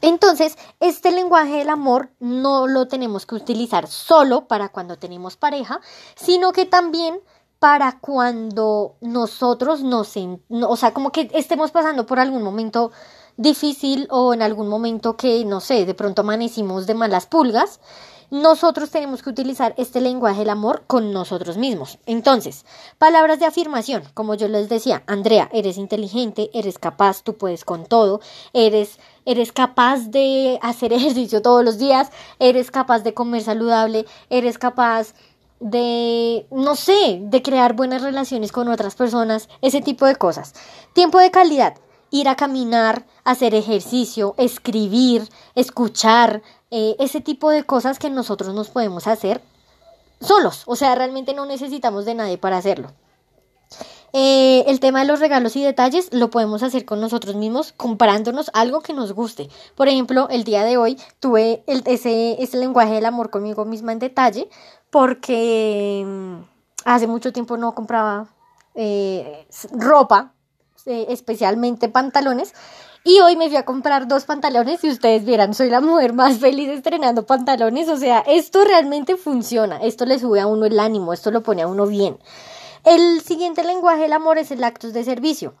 Entonces, 0.00 0.56
este 0.80 1.12
lenguaje 1.12 1.58
del 1.58 1.70
amor 1.70 2.10
no 2.20 2.66
lo 2.66 2.88
tenemos 2.88 3.26
que 3.26 3.34
utilizar 3.34 3.86
solo 3.86 4.46
para 4.46 4.68
cuando 4.68 4.96
tenemos 4.96 5.36
pareja, 5.36 5.80
sino 6.14 6.52
que 6.52 6.66
también 6.66 7.20
para 7.64 7.98
cuando 7.98 8.96
nosotros 9.00 9.82
nos, 9.82 10.12
o 10.50 10.76
sea, 10.76 10.92
como 10.92 11.12
que 11.12 11.30
estemos 11.32 11.70
pasando 11.70 12.04
por 12.04 12.20
algún 12.20 12.42
momento 12.42 12.92
difícil 13.38 14.06
o 14.10 14.34
en 14.34 14.42
algún 14.42 14.68
momento 14.68 15.16
que, 15.16 15.42
no 15.46 15.60
sé, 15.60 15.86
de 15.86 15.94
pronto 15.94 16.20
amanecimos 16.20 16.86
de 16.86 16.92
malas 16.92 17.24
pulgas, 17.24 17.80
nosotros 18.30 18.90
tenemos 18.90 19.22
que 19.22 19.30
utilizar 19.30 19.74
este 19.78 20.02
lenguaje 20.02 20.40
del 20.40 20.50
amor 20.50 20.84
con 20.86 21.10
nosotros 21.14 21.56
mismos. 21.56 21.98
Entonces, 22.04 22.66
palabras 22.98 23.38
de 23.38 23.46
afirmación, 23.46 24.02
como 24.12 24.34
yo 24.34 24.46
les 24.48 24.68
decía, 24.68 25.02
Andrea, 25.06 25.48
eres 25.50 25.78
inteligente, 25.78 26.50
eres 26.52 26.78
capaz, 26.78 27.22
tú 27.22 27.38
puedes 27.38 27.64
con 27.64 27.86
todo, 27.86 28.20
eres 28.52 28.98
eres 29.24 29.52
capaz 29.52 30.10
de 30.10 30.58
hacer 30.60 30.92
ejercicio 30.92 31.40
todos 31.40 31.64
los 31.64 31.78
días, 31.78 32.10
eres 32.38 32.70
capaz 32.70 32.98
de 33.00 33.14
comer 33.14 33.42
saludable, 33.42 34.04
eres 34.28 34.58
capaz 34.58 35.14
de, 35.64 36.46
no 36.50 36.76
sé, 36.76 37.20
de 37.22 37.40
crear 37.40 37.72
buenas 37.72 38.02
relaciones 38.02 38.52
con 38.52 38.68
otras 38.68 38.94
personas, 38.96 39.48
ese 39.62 39.80
tipo 39.80 40.04
de 40.04 40.14
cosas. 40.14 40.52
Tiempo 40.92 41.18
de 41.18 41.30
calidad 41.30 41.74
ir 42.10 42.28
a 42.28 42.36
caminar, 42.36 43.06
hacer 43.24 43.56
ejercicio, 43.56 44.34
escribir, 44.38 45.28
escuchar, 45.56 46.42
eh, 46.70 46.94
ese 47.00 47.20
tipo 47.20 47.50
de 47.50 47.64
cosas 47.64 47.98
que 47.98 48.08
nosotros 48.08 48.54
nos 48.54 48.68
podemos 48.68 49.08
hacer 49.08 49.40
solos. 50.20 50.62
O 50.66 50.76
sea, 50.76 50.94
realmente 50.94 51.34
no 51.34 51.44
necesitamos 51.44 52.04
de 52.04 52.14
nadie 52.14 52.38
para 52.38 52.58
hacerlo. 52.58 52.92
Eh, 54.12 54.62
el 54.68 54.78
tema 54.78 55.00
de 55.00 55.06
los 55.06 55.18
regalos 55.18 55.56
y 55.56 55.64
detalles 55.64 56.08
lo 56.12 56.30
podemos 56.30 56.62
hacer 56.62 56.84
con 56.84 57.00
nosotros 57.00 57.34
mismos 57.34 57.72
comprándonos 57.72 58.48
algo 58.54 58.80
que 58.80 58.92
nos 58.92 59.12
guste. 59.12 59.48
Por 59.74 59.88
ejemplo, 59.88 60.28
el 60.30 60.44
día 60.44 60.62
de 60.62 60.76
hoy 60.76 61.00
tuve 61.18 61.64
ese, 61.66 62.40
ese 62.40 62.56
lenguaje 62.58 62.92
del 62.92 63.06
amor 63.06 63.30
conmigo 63.30 63.64
misma 63.64 63.90
en 63.90 63.98
detalle 63.98 64.48
porque 64.94 66.04
mm, 66.06 66.36
hace 66.84 67.08
mucho 67.08 67.32
tiempo 67.32 67.56
no 67.56 67.74
compraba 67.74 68.28
eh, 68.76 69.44
ropa 69.72 70.34
eh, 70.86 71.06
especialmente 71.08 71.88
pantalones. 71.88 72.54
Y 73.02 73.18
hoy 73.18 73.34
me 73.34 73.48
fui 73.48 73.56
a 73.56 73.64
comprar 73.64 74.06
dos 74.06 74.24
pantalones 74.24 74.84
y 74.84 74.90
ustedes 74.90 75.24
vieran, 75.24 75.52
soy 75.52 75.68
la 75.68 75.80
mujer 75.80 76.12
más 76.12 76.38
feliz 76.38 76.68
estrenando 76.68 77.26
pantalones. 77.26 77.88
O 77.88 77.96
sea, 77.96 78.20
esto 78.20 78.62
realmente 78.62 79.16
funciona. 79.16 79.78
Esto 79.78 80.06
le 80.06 80.20
sube 80.20 80.38
a 80.38 80.46
uno 80.46 80.64
el 80.64 80.78
ánimo, 80.78 81.12
esto 81.12 81.32
lo 81.32 81.42
pone 81.42 81.62
a 81.62 81.66
uno 81.66 81.88
bien. 81.88 82.16
El 82.84 83.20
siguiente 83.20 83.64
lenguaje 83.64 84.02
del 84.02 84.12
amor 84.12 84.38
es 84.38 84.52
el 84.52 84.62
actos 84.62 84.92
de 84.92 85.02
servicio. 85.02 85.54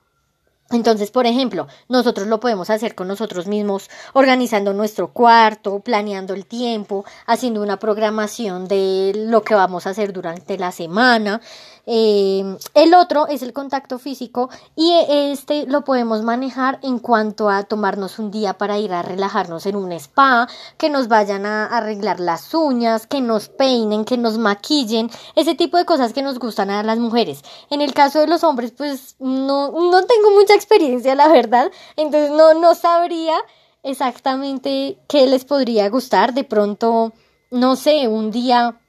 Entonces, 0.70 1.10
por 1.10 1.26
ejemplo, 1.26 1.68
nosotros 1.88 2.26
lo 2.26 2.40
podemos 2.40 2.70
hacer 2.70 2.94
con 2.94 3.06
nosotros 3.06 3.46
mismos, 3.46 3.90
organizando 4.14 4.72
nuestro 4.72 5.12
cuarto, 5.12 5.80
planeando 5.80 6.32
el 6.32 6.46
tiempo, 6.46 7.04
haciendo 7.26 7.62
una 7.62 7.78
programación 7.78 8.66
de 8.66 9.12
lo 9.14 9.42
que 9.42 9.54
vamos 9.54 9.86
a 9.86 9.90
hacer 9.90 10.12
durante 10.12 10.56
la 10.56 10.72
semana. 10.72 11.42
Eh, 11.86 12.56
el 12.74 12.94
otro 12.94 13.26
es 13.28 13.42
el 13.42 13.52
contacto 13.52 13.98
físico 13.98 14.48
y 14.74 14.92
este 15.08 15.66
lo 15.66 15.84
podemos 15.84 16.22
manejar 16.22 16.78
en 16.82 16.98
cuanto 16.98 17.50
a 17.50 17.64
tomarnos 17.64 18.18
un 18.18 18.30
día 18.30 18.54
para 18.54 18.78
ir 18.78 18.92
a 18.92 19.02
relajarnos 19.02 19.66
en 19.66 19.76
un 19.76 19.92
spa, 19.92 20.48
que 20.78 20.88
nos 20.88 21.08
vayan 21.08 21.44
a 21.46 21.66
arreglar 21.66 22.20
las 22.20 22.54
uñas, 22.54 23.06
que 23.06 23.20
nos 23.20 23.48
peinen, 23.48 24.04
que 24.04 24.16
nos 24.16 24.38
maquillen, 24.38 25.10
ese 25.36 25.54
tipo 25.54 25.76
de 25.76 25.84
cosas 25.84 26.12
que 26.12 26.22
nos 26.22 26.38
gustan 26.38 26.70
a 26.70 26.82
las 26.82 26.98
mujeres. 26.98 27.42
En 27.70 27.80
el 27.80 27.92
caso 27.92 28.20
de 28.20 28.28
los 28.28 28.44
hombres, 28.44 28.72
pues 28.76 29.16
no, 29.18 29.70
no 29.70 30.04
tengo 30.04 30.30
mucha 30.34 30.54
experiencia, 30.54 31.14
la 31.14 31.28
verdad, 31.28 31.70
entonces 31.96 32.30
no, 32.30 32.54
no 32.54 32.74
sabría 32.74 33.36
exactamente 33.82 34.98
qué 35.08 35.26
les 35.26 35.44
podría 35.44 35.88
gustar. 35.90 36.34
De 36.34 36.44
pronto, 36.44 37.12
no 37.50 37.76
sé, 37.76 38.08
un 38.08 38.30
día 38.30 38.80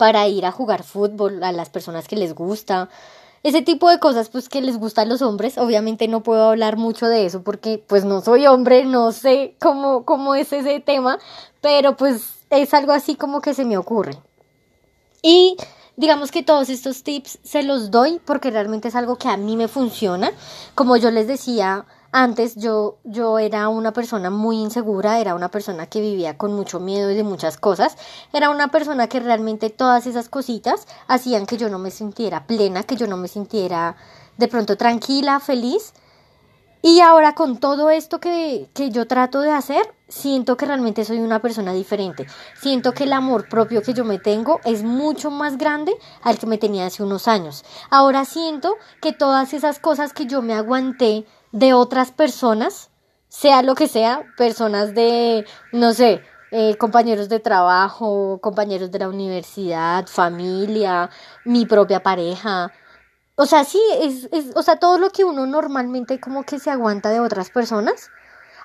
para 0.00 0.26
ir 0.28 0.46
a 0.46 0.50
jugar 0.50 0.82
fútbol 0.82 1.44
a 1.44 1.52
las 1.52 1.68
personas 1.68 2.08
que 2.08 2.16
les 2.16 2.34
gusta. 2.34 2.88
Ese 3.42 3.60
tipo 3.60 3.90
de 3.90 3.98
cosas 3.98 4.30
pues 4.30 4.48
que 4.48 4.62
les 4.62 4.78
gustan 4.78 5.10
los 5.10 5.20
hombres. 5.20 5.58
Obviamente 5.58 6.08
no 6.08 6.22
puedo 6.22 6.48
hablar 6.48 6.78
mucho 6.78 7.06
de 7.06 7.26
eso 7.26 7.42
porque 7.42 7.84
pues 7.86 8.06
no 8.06 8.22
soy 8.22 8.46
hombre, 8.46 8.86
no 8.86 9.12
sé 9.12 9.56
cómo, 9.60 10.06
cómo 10.06 10.34
es 10.34 10.54
ese 10.54 10.80
tema, 10.80 11.18
pero 11.60 11.98
pues 11.98 12.30
es 12.48 12.72
algo 12.72 12.92
así 12.92 13.14
como 13.14 13.42
que 13.42 13.52
se 13.52 13.66
me 13.66 13.76
ocurre. 13.76 14.16
Y 15.20 15.58
digamos 15.96 16.30
que 16.30 16.42
todos 16.42 16.70
estos 16.70 17.02
tips 17.02 17.40
se 17.44 17.62
los 17.62 17.90
doy 17.90 18.22
porque 18.24 18.50
realmente 18.50 18.88
es 18.88 18.94
algo 18.94 19.16
que 19.16 19.28
a 19.28 19.36
mí 19.36 19.54
me 19.54 19.68
funciona. 19.68 20.32
Como 20.74 20.96
yo 20.96 21.10
les 21.10 21.26
decía, 21.26 21.84
antes 22.12 22.56
yo, 22.56 22.98
yo 23.04 23.38
era 23.38 23.68
una 23.68 23.92
persona 23.92 24.30
muy 24.30 24.56
insegura, 24.56 25.20
era 25.20 25.34
una 25.34 25.50
persona 25.50 25.86
que 25.86 26.00
vivía 26.00 26.36
con 26.36 26.52
mucho 26.54 26.80
miedo 26.80 27.08
de 27.08 27.22
muchas 27.22 27.56
cosas, 27.56 27.96
era 28.32 28.50
una 28.50 28.68
persona 28.68 29.08
que 29.08 29.20
realmente 29.20 29.70
todas 29.70 30.06
esas 30.06 30.28
cositas 30.28 30.86
hacían 31.06 31.46
que 31.46 31.56
yo 31.56 31.68
no 31.68 31.78
me 31.78 31.90
sintiera 31.90 32.46
plena, 32.46 32.82
que 32.82 32.96
yo 32.96 33.06
no 33.06 33.16
me 33.16 33.28
sintiera 33.28 33.96
de 34.36 34.48
pronto 34.48 34.76
tranquila, 34.76 35.38
feliz. 35.38 35.92
Y 36.82 37.00
ahora 37.00 37.34
con 37.34 37.58
todo 37.58 37.90
esto 37.90 38.20
que, 38.20 38.70
que 38.72 38.90
yo 38.90 39.06
trato 39.06 39.42
de 39.42 39.50
hacer, 39.50 39.82
siento 40.08 40.56
que 40.56 40.64
realmente 40.64 41.04
soy 41.04 41.18
una 41.18 41.42
persona 41.42 41.74
diferente. 41.74 42.26
Siento 42.58 42.92
que 42.92 43.04
el 43.04 43.12
amor 43.12 43.50
propio 43.50 43.82
que 43.82 43.92
yo 43.92 44.02
me 44.02 44.18
tengo 44.18 44.60
es 44.64 44.82
mucho 44.82 45.30
más 45.30 45.58
grande 45.58 45.92
al 46.22 46.38
que 46.38 46.46
me 46.46 46.56
tenía 46.56 46.86
hace 46.86 47.02
unos 47.02 47.28
años. 47.28 47.66
Ahora 47.90 48.24
siento 48.24 48.76
que 49.02 49.12
todas 49.12 49.52
esas 49.52 49.78
cosas 49.78 50.14
que 50.14 50.24
yo 50.24 50.40
me 50.40 50.54
aguanté, 50.54 51.26
de 51.52 51.74
otras 51.74 52.12
personas, 52.12 52.90
sea 53.28 53.62
lo 53.62 53.74
que 53.74 53.88
sea, 53.88 54.24
personas 54.36 54.94
de, 54.94 55.46
no 55.72 55.92
sé, 55.92 56.22
eh, 56.52 56.76
compañeros 56.78 57.28
de 57.28 57.38
trabajo, 57.40 58.38
compañeros 58.42 58.90
de 58.90 58.98
la 58.98 59.08
universidad, 59.08 60.06
familia, 60.06 61.10
mi 61.44 61.66
propia 61.66 62.02
pareja. 62.02 62.72
O 63.36 63.46
sea, 63.46 63.64
sí, 63.64 63.80
es, 64.00 64.28
es, 64.32 64.56
o 64.56 64.62
sea, 64.62 64.76
todo 64.76 64.98
lo 64.98 65.10
que 65.10 65.24
uno 65.24 65.46
normalmente 65.46 66.20
como 66.20 66.42
que 66.42 66.58
se 66.58 66.70
aguanta 66.70 67.10
de 67.10 67.20
otras 67.20 67.50
personas, 67.50 68.10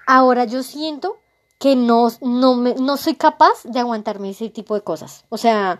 ahora 0.07 0.45
yo 0.45 0.63
siento 0.63 1.19
que 1.59 1.75
no, 1.75 2.09
no, 2.21 2.55
me, 2.55 2.75
no 2.75 2.97
soy 2.97 3.15
capaz 3.15 3.63
de 3.63 3.79
aguantarme 3.79 4.31
ese 4.31 4.49
tipo 4.49 4.75
de 4.75 4.81
cosas. 4.81 5.25
O 5.29 5.37
sea, 5.37 5.79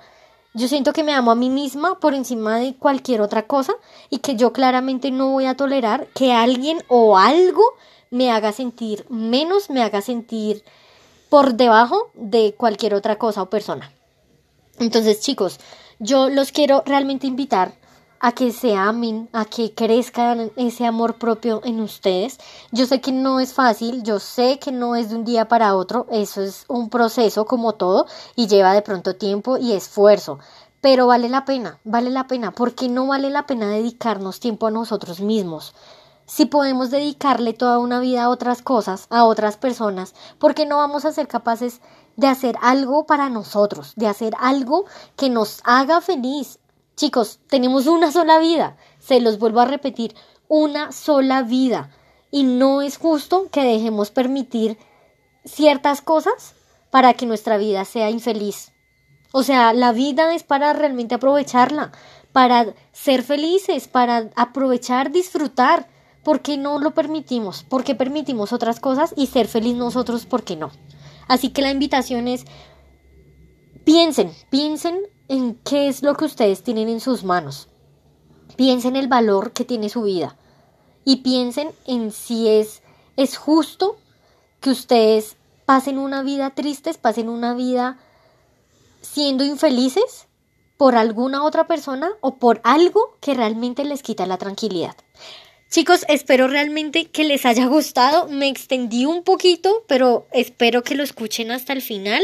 yo 0.55 0.69
siento 0.69 0.93
que 0.93 1.03
me 1.03 1.13
amo 1.13 1.31
a 1.31 1.35
mí 1.35 1.49
misma 1.49 1.99
por 1.99 2.13
encima 2.13 2.57
de 2.57 2.75
cualquier 2.75 3.19
otra 3.19 3.43
cosa 3.43 3.73
y 4.09 4.19
que 4.19 4.37
yo 4.37 4.53
claramente 4.53 5.11
no 5.11 5.31
voy 5.31 5.45
a 5.45 5.55
tolerar 5.55 6.07
que 6.15 6.31
alguien 6.31 6.81
o 6.87 7.17
algo 7.17 7.61
me 8.09 8.31
haga 8.31 8.53
sentir 8.53 9.05
menos, 9.09 9.69
me 9.69 9.83
haga 9.83 10.01
sentir 10.01 10.63
por 11.29 11.55
debajo 11.55 12.09
de 12.13 12.55
cualquier 12.57 12.93
otra 12.93 13.17
cosa 13.17 13.41
o 13.41 13.49
persona. 13.49 13.91
Entonces, 14.79 15.19
chicos, 15.19 15.59
yo 15.99 16.29
los 16.29 16.53
quiero 16.53 16.83
realmente 16.85 17.27
invitar 17.27 17.73
a 18.19 18.31
que 18.31 18.51
se 18.51 18.75
amen, 18.75 19.29
a 19.33 19.45
que 19.45 19.73
crezcan 19.73 20.51
ese 20.55 20.85
amor 20.85 21.15
propio 21.15 21.61
en 21.63 21.79
ustedes. 21.81 22.37
Yo 22.71 22.85
sé 22.85 23.01
que 23.01 23.11
no 23.11 23.39
es 23.39 23.53
fácil, 23.53 24.03
yo 24.03 24.19
sé 24.19 24.59
que 24.59 24.71
no 24.71 24.95
es 24.95 25.09
de 25.09 25.15
un 25.15 25.25
día 25.25 25.47
para 25.47 25.75
otro, 25.75 26.07
eso 26.11 26.41
es 26.41 26.65
un 26.67 26.89
proceso 26.89 27.45
como 27.45 27.73
todo 27.73 28.07
y 28.35 28.47
lleva 28.47 28.73
de 28.73 28.81
pronto 28.81 29.15
tiempo 29.15 29.57
y 29.57 29.73
esfuerzo, 29.73 30.39
pero 30.81 31.07
vale 31.07 31.29
la 31.29 31.45
pena, 31.45 31.79
vale 31.83 32.09
la 32.09 32.27
pena, 32.27 32.51
porque 32.51 32.89
no 32.89 33.07
vale 33.07 33.29
la 33.29 33.45
pena 33.45 33.69
dedicarnos 33.69 34.39
tiempo 34.39 34.67
a 34.67 34.71
nosotros 34.71 35.19
mismos. 35.19 35.73
si 36.27 36.45
podemos 36.45 36.89
dedicarle 36.89 37.53
toda 37.53 37.77
una 37.77 37.99
vida 37.99 38.23
a 38.23 38.29
otras 38.29 38.61
cosas, 38.61 39.05
a 39.09 39.25
otras 39.25 39.57
personas, 39.57 40.15
¿por 40.39 40.55
qué 40.55 40.65
no 40.65 40.77
vamos 40.77 41.05
a 41.05 41.11
ser 41.11 41.27
capaces 41.27 41.81
de 42.15 42.27
hacer 42.27 42.55
algo 42.61 43.05
para 43.05 43.29
nosotros, 43.29 43.93
de 43.95 44.07
hacer 44.07 44.33
algo 44.39 44.85
que 45.15 45.29
nos 45.29 45.61
haga 45.63 46.01
feliz? 46.01 46.59
Chicos, 46.95 47.39
tenemos 47.49 47.87
una 47.87 48.11
sola 48.11 48.39
vida, 48.39 48.77
se 48.99 49.19
los 49.19 49.37
vuelvo 49.37 49.59
a 49.59 49.65
repetir, 49.65 50.15
una 50.47 50.91
sola 50.91 51.41
vida. 51.41 51.91
Y 52.31 52.43
no 52.43 52.81
es 52.81 52.97
justo 52.97 53.49
que 53.51 53.63
dejemos 53.63 54.11
permitir 54.11 54.77
ciertas 55.43 56.01
cosas 56.01 56.55
para 56.91 57.13
que 57.13 57.25
nuestra 57.25 57.57
vida 57.57 57.83
sea 57.85 58.09
infeliz. 58.09 58.71
O 59.33 59.43
sea, 59.43 59.73
la 59.73 59.91
vida 59.91 60.33
es 60.33 60.43
para 60.43 60.71
realmente 60.71 61.15
aprovecharla, 61.15 61.91
para 62.31 62.73
ser 62.93 63.23
felices, 63.23 63.89
para 63.89 64.29
aprovechar, 64.35 65.11
disfrutar. 65.11 65.89
¿Por 66.23 66.41
qué 66.41 66.57
no 66.57 66.79
lo 66.79 66.91
permitimos? 66.91 67.63
¿Por 67.63 67.83
qué 67.83 67.95
permitimos 67.95 68.53
otras 68.53 68.79
cosas 68.79 69.13
y 69.17 69.27
ser 69.27 69.47
feliz 69.47 69.75
nosotros? 69.75 70.25
¿Por 70.25 70.43
qué 70.43 70.55
no? 70.55 70.71
Así 71.27 71.49
que 71.49 71.61
la 71.61 71.71
invitación 71.71 72.29
es, 72.29 72.45
piensen, 73.83 74.31
piensen 74.49 74.99
en 75.27 75.55
qué 75.55 75.87
es 75.87 76.03
lo 76.03 76.15
que 76.15 76.25
ustedes 76.25 76.63
tienen 76.63 76.89
en 76.89 76.99
sus 76.99 77.23
manos. 77.23 77.67
Piensen 78.55 78.95
el 78.95 79.07
valor 79.07 79.51
que 79.51 79.65
tiene 79.65 79.89
su 79.89 80.03
vida 80.03 80.37
y 81.03 81.17
piensen 81.17 81.71
en 81.85 82.11
si 82.11 82.47
es, 82.47 82.81
es 83.17 83.37
justo 83.37 83.97
que 84.61 84.69
ustedes 84.69 85.35
pasen 85.65 85.97
una 85.97 86.23
vida 86.23 86.51
tristes, 86.51 86.97
pasen 86.97 87.29
una 87.29 87.53
vida 87.53 87.97
siendo 89.01 89.43
infelices 89.43 90.27
por 90.77 90.95
alguna 90.95 91.43
otra 91.43 91.67
persona 91.67 92.11
o 92.21 92.35
por 92.35 92.61
algo 92.63 93.17
que 93.21 93.33
realmente 93.33 93.85
les 93.85 94.03
quita 94.03 94.25
la 94.25 94.37
tranquilidad. 94.37 94.95
Chicos, 95.69 96.05
espero 96.07 96.47
realmente 96.47 97.05
que 97.05 97.23
les 97.23 97.45
haya 97.45 97.65
gustado. 97.65 98.27
Me 98.27 98.47
extendí 98.47 99.05
un 99.05 99.23
poquito, 99.23 99.83
pero 99.87 100.27
espero 100.31 100.83
que 100.83 100.95
lo 100.95 101.03
escuchen 101.03 101.51
hasta 101.51 101.73
el 101.73 101.81
final. 101.81 102.23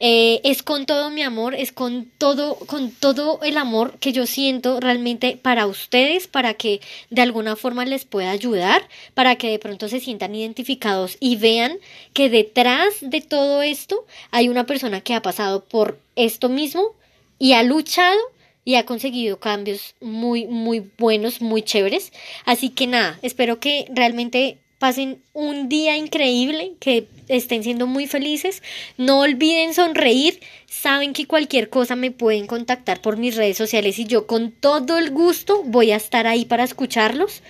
Eh, 0.00 0.40
es 0.44 0.62
con 0.62 0.86
todo 0.86 1.08
mi 1.10 1.22
amor, 1.22 1.54
es 1.54 1.72
con 1.72 2.10
todo, 2.18 2.56
con 2.56 2.90
todo 2.90 3.38
el 3.42 3.56
amor 3.56 3.98
que 4.00 4.12
yo 4.12 4.26
siento 4.26 4.80
realmente 4.80 5.38
para 5.40 5.66
ustedes, 5.66 6.26
para 6.26 6.54
que 6.54 6.80
de 7.10 7.22
alguna 7.22 7.54
forma 7.56 7.84
les 7.84 8.04
pueda 8.04 8.30
ayudar, 8.30 8.88
para 9.14 9.36
que 9.36 9.50
de 9.50 9.58
pronto 9.58 9.88
se 9.88 10.00
sientan 10.00 10.34
identificados 10.34 11.16
y 11.20 11.36
vean 11.36 11.78
que 12.12 12.28
detrás 12.28 12.94
de 13.00 13.20
todo 13.20 13.62
esto 13.62 14.04
hay 14.30 14.48
una 14.48 14.66
persona 14.66 15.00
que 15.00 15.14
ha 15.14 15.22
pasado 15.22 15.64
por 15.64 15.98
esto 16.16 16.48
mismo 16.48 16.94
y 17.38 17.52
ha 17.52 17.62
luchado 17.62 18.18
y 18.64 18.76
ha 18.76 18.86
conseguido 18.86 19.38
cambios 19.38 19.94
muy, 20.00 20.46
muy 20.46 20.90
buenos, 20.98 21.40
muy 21.40 21.62
chéveres. 21.62 22.12
Así 22.44 22.70
que 22.70 22.86
nada, 22.86 23.18
espero 23.22 23.60
que 23.60 23.86
realmente 23.90 24.58
pasen 24.84 25.22
un 25.32 25.70
día 25.70 25.96
increíble, 25.96 26.74
que 26.78 27.08
estén 27.28 27.62
siendo 27.62 27.86
muy 27.86 28.06
felices. 28.06 28.62
No 28.98 29.20
olviden 29.20 29.72
sonreír. 29.72 30.40
Saben 30.66 31.14
que 31.14 31.26
cualquier 31.26 31.70
cosa 31.70 31.96
me 31.96 32.10
pueden 32.10 32.46
contactar 32.46 33.00
por 33.00 33.16
mis 33.16 33.34
redes 33.34 33.56
sociales 33.56 33.98
y 33.98 34.04
yo 34.04 34.26
con 34.26 34.50
todo 34.50 34.98
el 34.98 35.10
gusto 35.10 35.62
voy 35.64 35.90
a 35.90 35.96
estar 35.96 36.26
ahí 36.26 36.44
para 36.44 36.64
escucharlos. 36.64 37.42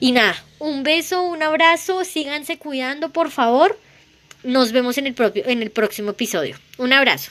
Y 0.00 0.12
nada, 0.12 0.42
un 0.58 0.84
beso, 0.84 1.22
un 1.22 1.42
abrazo, 1.42 2.02
síganse 2.02 2.56
cuidando, 2.56 3.10
por 3.10 3.30
favor. 3.30 3.78
Nos 4.42 4.72
vemos 4.72 4.96
en 4.96 5.06
el, 5.06 5.12
propio, 5.12 5.46
en 5.46 5.60
el 5.60 5.70
próximo 5.70 6.12
episodio. 6.12 6.56
Un 6.78 6.94
abrazo. 6.94 7.30